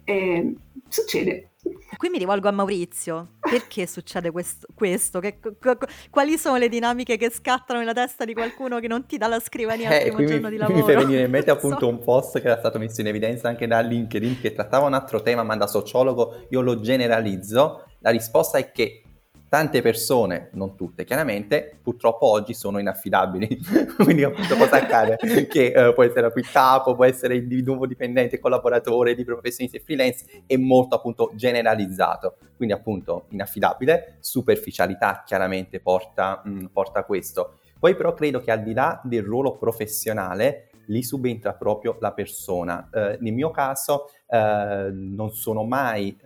[0.03, 0.53] E
[0.89, 1.51] succede.
[2.01, 3.33] Qui mi rivolgo a Maurizio.
[3.39, 4.65] Perché succede questo?
[4.73, 5.19] questo?
[5.19, 5.37] Che,
[6.09, 9.39] quali sono le dinamiche che scattano nella testa di qualcuno che non ti dà la
[9.39, 10.79] scrivania eh, al primo giorno mi, di lavoro?
[10.79, 13.67] Mi fa venire in mente appunto un post che era stato messo in evidenza anche
[13.67, 17.85] da LinkedIn che trattava un altro tema, ma da sociologo io lo generalizzo.
[17.99, 19.03] La risposta è che
[19.51, 23.59] tante persone, non tutte chiaramente, purtroppo oggi sono inaffidabili.
[24.01, 25.17] Quindi appunto cosa accade?
[25.51, 30.43] che uh, può essere il capo, può essere individuo dipendente, collaboratore, libero professionista e freelance,
[30.45, 32.37] è molto appunto generalizzato.
[32.55, 37.59] Quindi appunto inaffidabile, superficialità chiaramente porta, mh, mm, porta questo.
[37.77, 42.87] Poi però credo che al di là del ruolo professionale, lì subentra proprio la persona.
[42.89, 44.37] Uh, nel mio caso uh,
[44.93, 46.17] non sono mai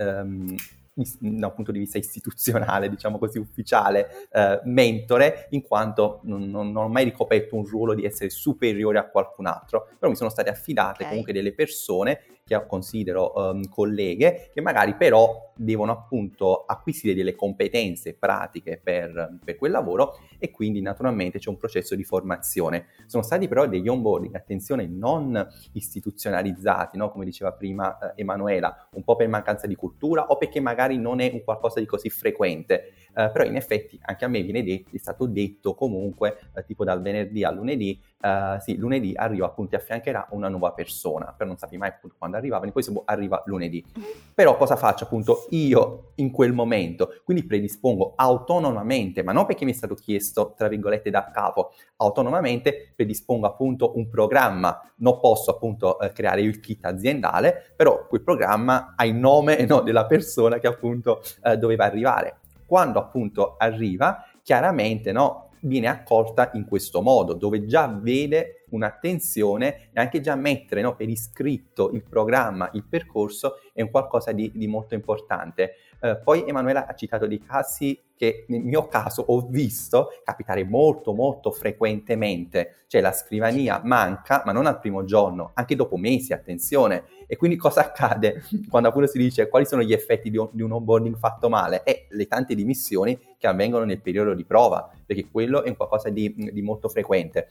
[1.20, 6.72] da un punto di vista istituzionale, diciamo così, ufficiale, eh, mentore, in quanto non, non,
[6.72, 10.30] non, ho mai ricoperto un ruolo di essere superiore a qualcun altro, però mi sono
[10.30, 11.08] state affidate okay.
[11.10, 18.14] comunque delle persone che considero um, colleghe, che magari però devono appunto acquisire delle competenze
[18.14, 22.86] pratiche per, per, quel lavoro e quindi naturalmente c'è un processo di formazione.
[23.08, 27.10] Sono stati però degli onboarding, attenzione, non istituzionalizzati, no?
[27.10, 31.22] come diceva prima eh, Emanuela, un po' per mancanza di cultura o perché magari non
[31.22, 34.90] è un qualcosa di così frequente, eh, però in effetti anche a me viene detto,
[34.96, 39.76] è stato detto comunque, eh, tipo dal venerdì al lunedì, Uh, sì, lunedì arriva appunto,
[39.76, 43.86] affiancherà una nuova persona, però non sapevi mai appunto quando arriva, poi arriva lunedì.
[44.34, 47.22] Però cosa faccio appunto io in quel momento?
[47.24, 52.94] Quindi predispongo autonomamente, ma non perché mi è stato chiesto, tra virgolette, da capo, autonomamente
[52.96, 58.96] predispongo appunto un programma, non posso appunto eh, creare il kit aziendale, però quel programma
[58.96, 62.40] ha il nome no, della persona che appunto eh, doveva arrivare.
[62.66, 70.00] Quando appunto arriva, chiaramente no, viene accolta in questo modo, dove già vede un'attenzione e
[70.00, 74.68] anche già mettere no, per iscritto il programma, il percorso è un qualcosa di, di
[74.68, 75.74] molto importante.
[76.02, 81.14] Eh, poi Emanuela ha citato dei casi che nel mio caso ho visto capitare molto
[81.14, 87.04] molto frequentemente, cioè la scrivania manca, ma non al primo giorno, anche dopo mesi, attenzione.
[87.28, 90.62] E quindi cosa accade quando appunto si dice quali sono gli effetti di un, di
[90.62, 91.84] un onboarding fatto male?
[91.84, 96.10] E le tante dimissioni che avvengono nel periodo di prova, perché quello è un qualcosa
[96.10, 97.50] di, di molto frequente.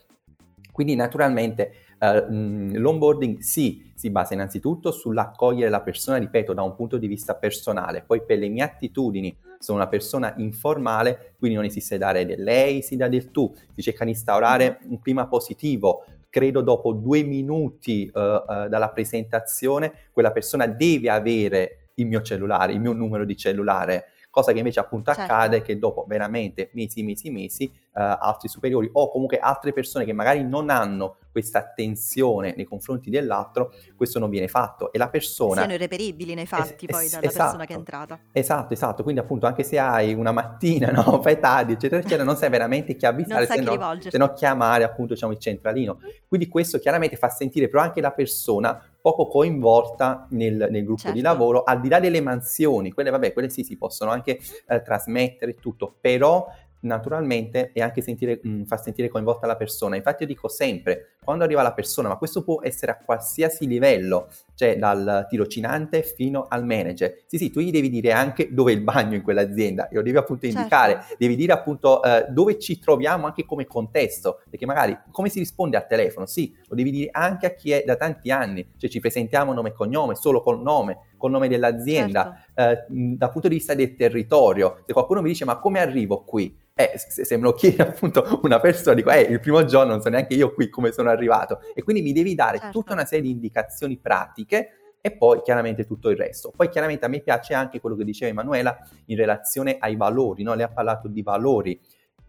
[0.75, 6.99] Quindi naturalmente uh, l'onboarding sì, si basa innanzitutto sull'accogliere la persona, ripeto, da un punto
[6.99, 11.97] di vista personale, poi per le mie attitudini sono una persona informale, quindi non esiste
[11.97, 16.61] dare del lei, si dà del tu, si cerca di instaurare un clima positivo, credo
[16.61, 22.81] dopo due minuti uh, uh, dalla presentazione quella persona deve avere il mio cellulare, il
[22.81, 25.33] mio numero di cellulare, cosa che invece appunto certo.
[25.33, 30.13] accade che dopo veramente mesi, mesi, mesi, uh, altri superiori o comunque altre persone che
[30.13, 35.59] magari non hanno questa attenzione nei confronti dell'altro, questo non viene fatto e la persona...
[35.59, 38.21] Siano irreperibili nei fatti es- poi dalla esatto, persona che è entrata.
[38.33, 42.37] Esatto, esatto, quindi appunto anche se hai una mattina, no, fai tardi, eccetera, eccetera, non
[42.37, 46.01] sai veramente chi avvisare, se no, se no chiamare appunto diciamo il centralino.
[46.27, 51.17] Quindi questo chiaramente fa sentire però anche la persona poco coinvolta nel, nel gruppo certo.
[51.19, 54.81] di lavoro, al di là delle mansioni, quelle vabbè, quelle sì si possono anche eh,
[54.81, 56.47] trasmettere tutto, però
[56.81, 59.97] naturalmente e anche sentire, mh, mm, far sentire coinvolta la persona.
[59.97, 64.29] Infatti io dico sempre, quando arriva la persona, ma questo può essere a qualsiasi livello,
[64.55, 67.25] cioè dal tirocinante fino al manager.
[67.27, 70.17] Sì, sì, tu gli devi dire anche dove è il bagno in quell'azienda lo devi
[70.17, 70.59] appunto certo.
[70.59, 75.39] indicare, devi dire appunto eh, dove ci troviamo anche come contesto, perché magari come si
[75.39, 78.91] risponde al telefono, sì, lo devi dire anche a chi è da tanti anni, cioè
[78.91, 82.93] ci presentiamo nome e cognome, solo col nome, col nome dell'azienda, certo.
[82.93, 84.83] eh, dal punto di vista del territorio.
[84.85, 86.63] Se qualcuno mi dice ma come arrivo qui?
[86.77, 90.03] Eh, se, se, me lo chiede appunto una persona, dico, eh, il primo giorno non
[90.03, 91.61] so neanche io qui come sono arrivato.
[91.75, 92.79] E quindi mi devi dare certo.
[92.79, 96.53] tutta una serie di indicazioni pratiche e poi chiaramente tutto il resto.
[96.55, 100.55] Poi chiaramente a me piace anche quello che diceva Emanuela in relazione ai valori, no?
[100.55, 101.79] lei ha parlato di valori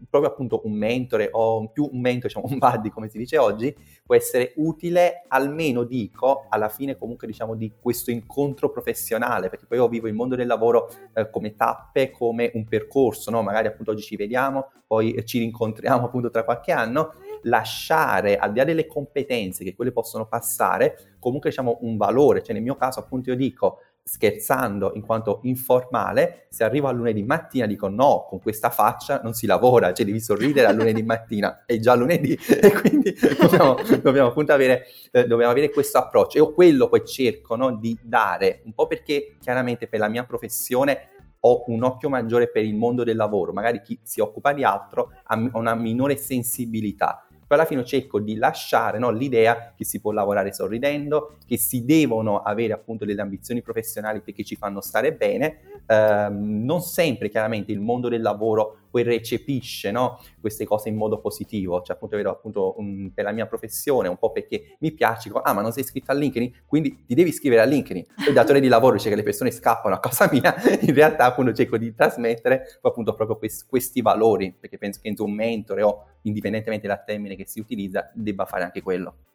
[0.08, 3.74] proprio appunto un mentore o più un mentore, diciamo un buddy come si dice oggi,
[4.04, 9.78] può essere utile almeno dico alla fine comunque diciamo di questo incontro professionale, perché poi
[9.78, 13.42] io vivo il mondo del lavoro eh, come tappe, come un percorso, no?
[13.42, 17.14] magari appunto oggi ci vediamo, poi ci rincontriamo appunto tra qualche anno,
[17.46, 22.54] lasciare al di là delle competenze che quelle possono passare, comunque diciamo un valore, cioè
[22.54, 27.66] nel mio caso appunto io dico scherzando in quanto informale, se arrivo a lunedì mattina
[27.66, 31.78] dico no, con questa faccia non si lavora, cioè devi sorridere a lunedì mattina, è
[31.80, 36.38] già lunedì e quindi dobbiamo, dobbiamo appunto avere, eh, dobbiamo avere, questo approccio.
[36.38, 41.08] Io quello poi cerco no, di dare, un po' perché chiaramente per la mia professione
[41.40, 45.10] ho un occhio maggiore per il mondo del lavoro, magari chi si occupa di altro
[45.24, 50.10] ha una minore sensibilità poi alla fine cerco di lasciare no, l'idea che si può
[50.10, 55.60] lavorare sorridendo, che si devono avere appunto delle ambizioni professionali perché ci fanno stare bene.
[55.86, 61.20] Eh, non sempre chiaramente il mondo del lavoro poi recepisce no, queste cose in modo
[61.20, 65.30] positivo, cioè appunto vedo appunto um, per la mia professione, un po' perché mi piace,
[65.42, 68.04] ah ma non sei iscritto a LinkedIn, quindi ti devi iscrivere a LinkedIn.
[68.28, 71.52] Il datore di lavoro dice che le persone scappano a casa mia, in realtà appunto
[71.52, 76.86] cerco di trasmettere appunto proprio quest- questi valori, perché penso che un mentore o indipendentemente
[76.86, 79.25] dal termine che si utilizza debba fare anche quello.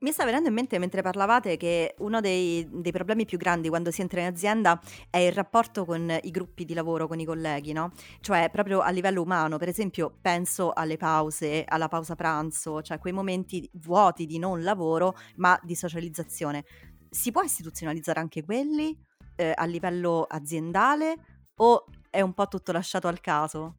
[0.00, 3.90] Mi sta venendo in mente mentre parlavate che uno dei, dei, problemi più grandi quando
[3.90, 7.72] si entra in azienda è il rapporto con i gruppi di lavoro, con i colleghi,
[7.72, 7.92] no?
[8.20, 13.12] Cioè proprio a livello umano, per esempio penso alle pause, alla pausa pranzo, cioè quei
[13.12, 16.64] momenti vuoti di non lavoro ma di socializzazione.
[17.10, 18.96] Si può istituzionalizzare anche quelli
[19.36, 21.14] eh, a livello aziendale
[21.60, 23.78] o è un po' tutto lasciato al caso?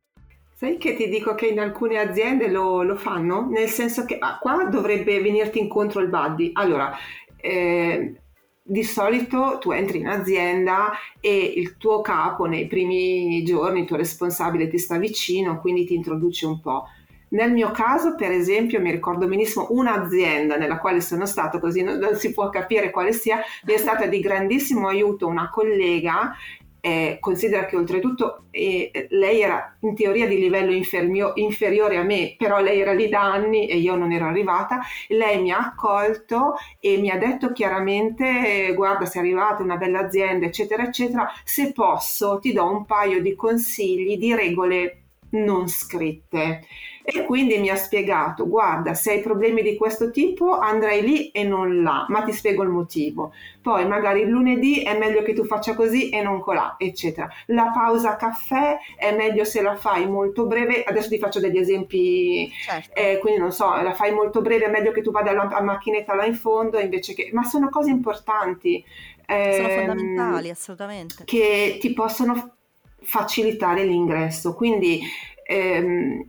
[0.60, 4.40] Sai che ti dico che in alcune aziende lo, lo fanno, nel senso che ah,
[4.40, 6.50] qua dovrebbe venirti incontro il buddy.
[6.52, 6.94] Allora,
[7.38, 8.16] eh,
[8.62, 10.92] di solito tu entri in azienda
[11.22, 15.94] e il tuo capo nei primi giorni, il tuo responsabile ti sta vicino, quindi ti
[15.94, 16.88] introduce un po'.
[17.30, 22.16] Nel mio caso, per esempio, mi ricordo benissimo un'azienda nella quale sono stato, così non,
[22.16, 26.36] si può capire quale sia, mi è stata di grandissimo aiuto una collega
[26.82, 32.36] eh, considera che oltretutto eh, lei era in teoria di livello infermio, inferiore a me,
[32.38, 34.82] però lei era lì da anni e io non ero arrivata.
[35.08, 40.00] Lei mi ha accolto e mi ha detto chiaramente: eh, Guarda, sei arrivata, una bella
[40.00, 41.30] azienda, eccetera, eccetera.
[41.44, 46.64] Se posso, ti do un paio di consigli di regole non scritte.
[47.04, 51.44] E quindi mi ha spiegato, guarda, se hai problemi di questo tipo andrai lì e
[51.44, 53.34] non là, ma ti spiego il motivo.
[53.62, 57.30] Poi magari il lunedì è meglio che tu faccia così e non colà, eccetera.
[57.48, 62.52] La pausa caffè è meglio se la fai molto breve, adesso ti faccio degli esempi,
[62.64, 62.96] certo.
[62.96, 66.16] eh, quindi non so, la fai molto breve, è meglio che tu vada alla, macchinetta
[66.16, 67.30] là in fondo invece che...
[67.34, 68.84] Ma sono cose importanti.
[69.26, 71.24] Eh, sono fondamentali, assolutamente.
[71.26, 72.56] Che ti possono
[73.02, 74.54] facilitare l'ingresso.
[74.54, 75.02] Quindi
[75.44, 76.28] ehm,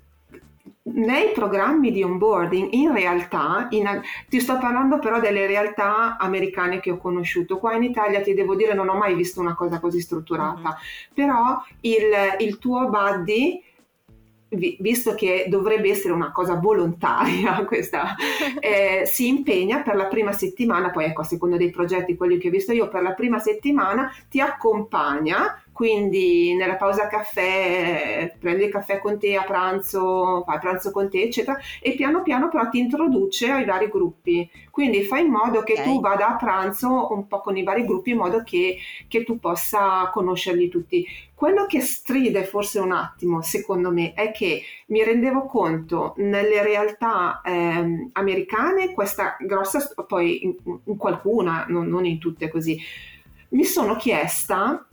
[0.95, 6.91] nei programmi di onboarding, in realtà, in, ti sto parlando però delle realtà americane che
[6.91, 7.59] ho conosciuto.
[7.59, 11.15] Qua in Italia ti devo dire non ho mai visto una cosa così strutturata, mm-hmm.
[11.15, 13.63] però il, il tuo buddy
[14.81, 18.17] visto che dovrebbe essere una cosa volontaria questa,
[18.59, 22.49] eh, si impegna per la prima settimana, poi ecco a seconda dei progetti, quelli che
[22.49, 28.71] ho visto io, per la prima settimana ti accompagna quindi nella pausa caffè prendi il
[28.71, 32.79] caffè con te a pranzo, fai pranzo con te, eccetera, e piano piano però ti
[32.79, 34.47] introduce ai vari gruppi.
[34.71, 35.85] Quindi fai in modo che okay.
[35.87, 38.77] tu vada a pranzo un po' con i vari gruppi in modo che,
[39.09, 41.07] che tu possa conoscerli tutti.
[41.33, 47.41] Quello che stride forse un attimo, secondo me, è che mi rendevo conto nelle realtà
[47.43, 50.55] eh, americane, questa grossa, poi in,
[50.85, 52.79] in qualcuna, non, non in tutte così,
[53.53, 54.85] mi sono chiesta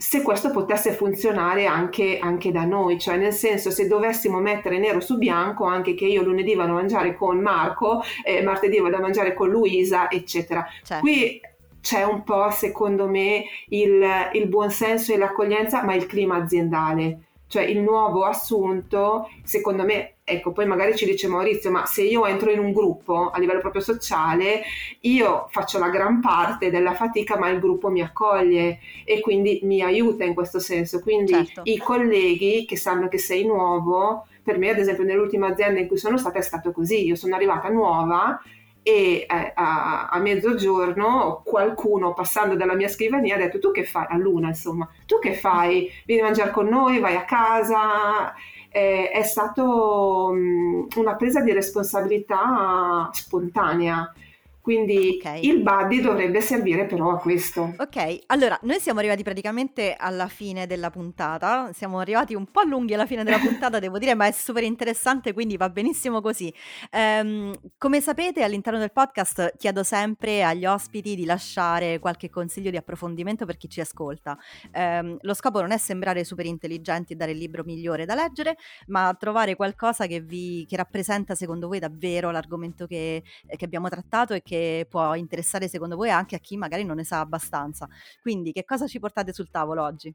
[0.00, 4.98] se questo potesse funzionare anche, anche, da noi, cioè nel senso se dovessimo mettere nero
[5.00, 9.00] su bianco anche che io lunedì vado a mangiare con Marco, eh, martedì vado a
[9.00, 10.66] mangiare con Luisa, eccetera.
[10.82, 11.02] Certo.
[11.02, 11.38] Qui
[11.82, 17.64] c'è un po', secondo me, il, il buonsenso e l'accoglienza, ma il clima aziendale cioè
[17.64, 22.50] il nuovo assunto, secondo me, ecco, poi magari ci dice Maurizio, ma se io entro
[22.50, 24.62] in un gruppo a livello proprio sociale,
[25.00, 29.82] io faccio la gran parte della fatica, ma il gruppo mi accoglie e quindi mi
[29.82, 31.00] aiuta in questo senso.
[31.00, 31.62] Quindi certo.
[31.64, 35.98] i colleghi che sanno che sei nuovo, per me ad esempio nell'ultima azienda in cui
[35.98, 38.40] sono stata è stato così, io sono arrivata nuova
[38.82, 44.06] e eh, a, a, mezzogiorno qualcuno passando dalla mia scrivania ha detto tu che fai?
[44.08, 45.90] A luna insomma, tu che fai?
[46.06, 48.34] Vieni a mangiare con noi, vai a casa?
[48.72, 54.12] Eh, è stata una presa di responsabilità spontanea.
[54.60, 55.42] Quindi okay.
[55.46, 57.74] il buddy dovrebbe servire però a questo.
[57.78, 62.92] Ok, allora noi siamo arrivati praticamente alla fine della puntata, siamo arrivati un po' lunghi
[62.92, 66.52] alla fine della puntata, devo dire, ma è super interessante, quindi va benissimo così.
[66.92, 72.76] Um, come sapete all'interno del podcast chiedo sempre agli ospiti di lasciare qualche consiglio di
[72.76, 74.36] approfondimento per chi ci ascolta.
[74.74, 78.56] Um, lo scopo non è sembrare super intelligenti e dare il libro migliore da leggere,
[78.88, 84.34] ma trovare qualcosa che, vi, che rappresenta secondo voi davvero l'argomento che, che abbiamo trattato
[84.34, 84.49] e che
[84.88, 87.88] può interessare secondo voi anche a chi magari non ne sa abbastanza.
[88.22, 90.12] Quindi che cosa ci portate sul tavolo oggi?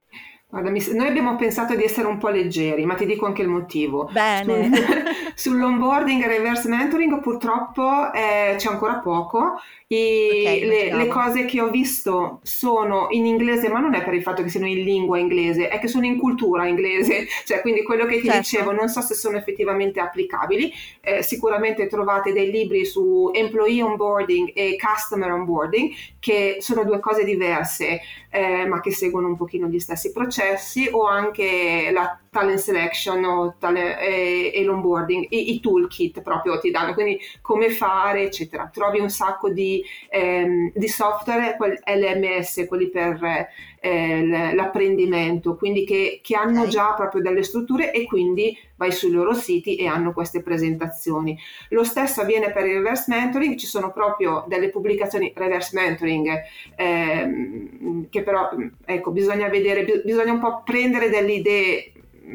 [0.48, 4.10] Guarda, noi abbiamo pensato di essere un po' leggeri, ma ti dico anche il motivo.
[4.12, 4.70] Bene.
[5.36, 9.60] sull'onboarding e reverse mentoring purtroppo eh, c'è ancora poco.
[9.88, 14.24] Okay, le, le, cose che ho visto sono in inglese, ma non è per il
[14.24, 17.28] fatto che siano in lingua inglese, è che sono in cultura inglese.
[17.46, 18.40] Cioè, quindi quello che ti certo.
[18.40, 20.74] dicevo, non so se sono effettivamente applicabili.
[21.02, 27.24] Eh, sicuramente trovate dei libri su employee onboarding e customer onboarding, che sono due cose
[27.24, 33.56] diverse, eh, ma che seguono un pochino gli stessi processi, o anche la talent selection
[33.60, 38.70] tale, e, e l'onboarding, i, i, toolkit proprio ti danno, quindi come fare, eccetera.
[38.72, 43.48] Trovi un sacco di, ehm, di software, LMS, quelli per
[43.86, 46.72] eh, l'apprendimento, quindi che, che hanno okay.
[46.72, 51.38] già proprio delle strutture e quindi vai sui loro siti e hanno queste presentazioni.
[51.70, 56.42] Lo stesso avviene per il reverse mentoring, ci sono proprio delle pubblicazioni reverse mentoring
[56.76, 58.50] ehm, che però
[58.86, 61.92] ecco, bisogna vedere, bisogna un po' prendere delle idee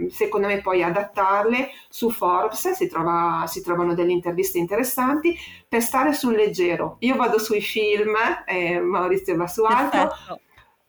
[0.08, 5.36] secondo me poi adattarle su Forbes, si, trova, si, trovano delle interviste interessanti,
[5.68, 6.94] per stare sul leggero.
[7.00, 8.14] Io vado sui film,
[8.46, 10.10] eh, Maurizio va su altro.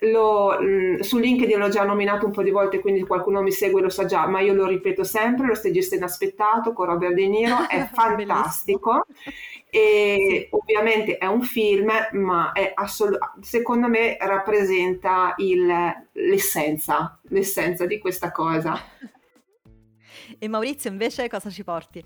[0.03, 3.81] Lo, mh, su LinkedIn l'ho già nominato un po' di volte, quindi qualcuno mi segue
[3.81, 7.67] lo sa già, ma io lo ripeto sempre, lo stagista inaspettato con Robert De Niro
[7.67, 9.05] è fantastico
[9.69, 10.55] e sì.
[10.55, 15.71] ovviamente è un film, ma assol- secondo me rappresenta il,
[16.13, 18.75] l'essenza, l'essenza di questa cosa.
[20.39, 22.03] E Maurizio invece cosa ci porti?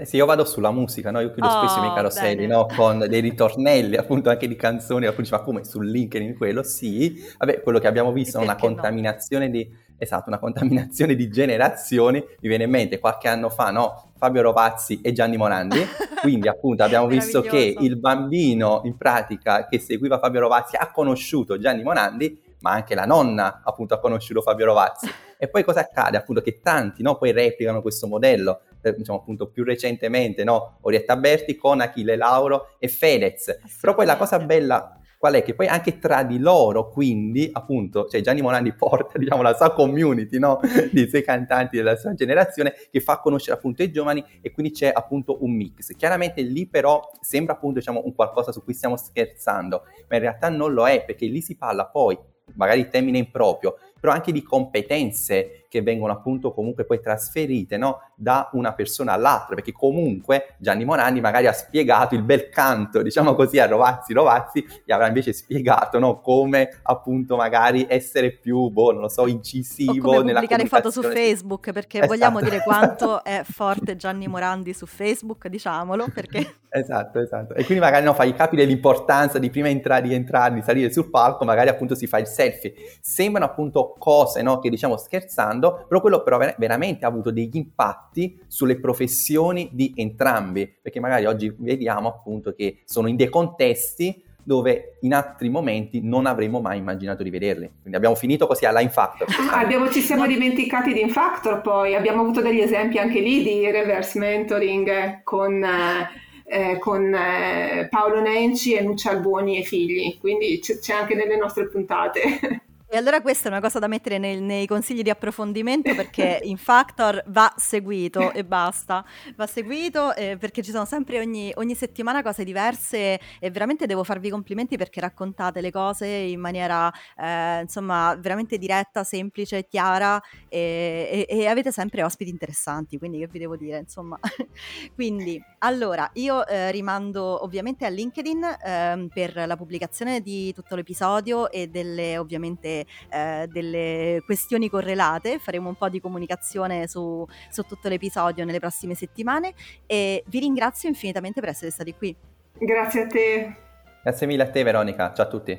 [0.00, 1.20] Eh sì, io vado sulla musica, no?
[1.20, 2.66] Io chiudo oh, spesso i miei oh, caroselli, no?
[2.74, 6.62] Con dei ritornelli, appunto, anche di canzoni, appunto, ma come sul LinkedIn quello?
[6.62, 7.22] Sì.
[7.36, 9.52] Vabbè, quello che abbiamo visto è una contaminazione no?
[9.52, 9.70] di...
[9.98, 12.18] Esatto, una contaminazione di generazioni.
[12.18, 14.12] Mi viene in mente qualche anno fa, no?
[14.16, 15.84] Fabio Rovazzi e Gianni Morandi.
[16.22, 21.58] Quindi, appunto, abbiamo visto che il bambino, in pratica, che seguiva Fabio Rovazzi ha conosciuto
[21.58, 25.10] Gianni Morandi, ma anche la nonna, appunto, ha conosciuto Fabio Rovazzi.
[25.42, 26.18] E poi cosa accade?
[26.18, 27.16] Appunto, che tanti, no?
[27.16, 30.78] Poi replicano questo modello eh, diciamo appunto più recentemente, no?
[30.82, 33.60] Orietta Berti con Achille Lauro e Fedez.
[33.80, 35.42] Però poi la cosa bella qual è?
[35.42, 39.70] Che poi anche tra di loro, quindi, appunto, cioè Gianni Morandi porta, diciamo, la sua
[39.74, 40.60] community, no?
[40.90, 44.90] Di sei cantanti della sua generazione che fa conoscere appunto i giovani e quindi c'è
[44.90, 45.94] appunto un mix.
[45.94, 50.48] Chiaramente lì però sembra appunto, diciamo, un qualcosa su cui stiamo scherzando, ma in realtà
[50.48, 52.18] non lo è perché lì si parla poi,
[52.54, 58.00] magari termine improprio, però anche di competenze che vengono appunto comunque poi trasferite no?
[58.16, 63.34] da una persona all'altra, perché comunque Gianni Morandi magari ha spiegato il bel canto, diciamo
[63.34, 66.20] così, a Rovazzi, Rovazzi gli avrà invece spiegato no?
[66.20, 71.02] come appunto magari essere più, boh, non lo so, incisivo o come pubblicare foto su
[71.02, 72.12] Facebook, perché esatto.
[72.12, 76.56] vogliamo dire quanto è forte Gianni Morandi su Facebook, diciamolo, perché...
[76.72, 77.54] Esatto, esatto.
[77.54, 81.10] E quindi magari no, fai capire l'importanza di prima entrare, di entrare, di salire sul
[81.10, 82.74] palco, magari appunto si fa il selfie.
[83.00, 88.40] Sembrano appunto cose no, che diciamo scherzando, però quello però veramente ha avuto degli impatti
[88.46, 94.96] sulle professioni di entrambi, perché magari oggi vediamo appunto che sono in dei contesti dove
[95.02, 97.70] in altri momenti non avremmo mai immaginato di vederli.
[97.80, 99.28] Quindi abbiamo finito così alla Infactor.
[99.50, 103.70] Ah, abbiamo, ci siamo dimenticati di Infactor poi, abbiamo avuto degli esempi anche lì di
[103.70, 105.62] reverse mentoring con...
[105.62, 111.14] Eh, eh, con eh, Paolo Nenci e Nuccia Alboni e figli, quindi c- c'è anche
[111.14, 112.64] nelle nostre puntate.
[112.92, 116.56] E allora questa è una cosa da mettere nel, nei consigli di approfondimento perché in
[116.56, 119.04] Factor va seguito e basta,
[119.36, 124.02] va seguito eh, perché ci sono sempre ogni, ogni, settimana cose diverse e veramente devo
[124.02, 131.24] farvi complimenti perché raccontate le cose in maniera eh, insomma veramente diretta, semplice, chiara e,
[131.28, 134.18] e, e, avete sempre ospiti interessanti, quindi che vi devo dire insomma.
[134.96, 141.52] quindi allora io eh, rimando ovviamente a LinkedIn ehm, per la pubblicazione di tutto l'episodio
[141.52, 142.78] e delle ovviamente
[143.08, 148.94] eh, delle questioni correlate, faremo un po' di comunicazione su, su tutto l'episodio nelle prossime
[148.94, 149.54] settimane
[149.86, 152.14] e vi ringrazio infinitamente per essere stati qui.
[152.58, 153.56] Grazie a te.
[154.02, 155.58] Grazie mille a te Veronica, ciao a tutti.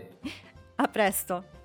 [0.76, 1.61] A presto.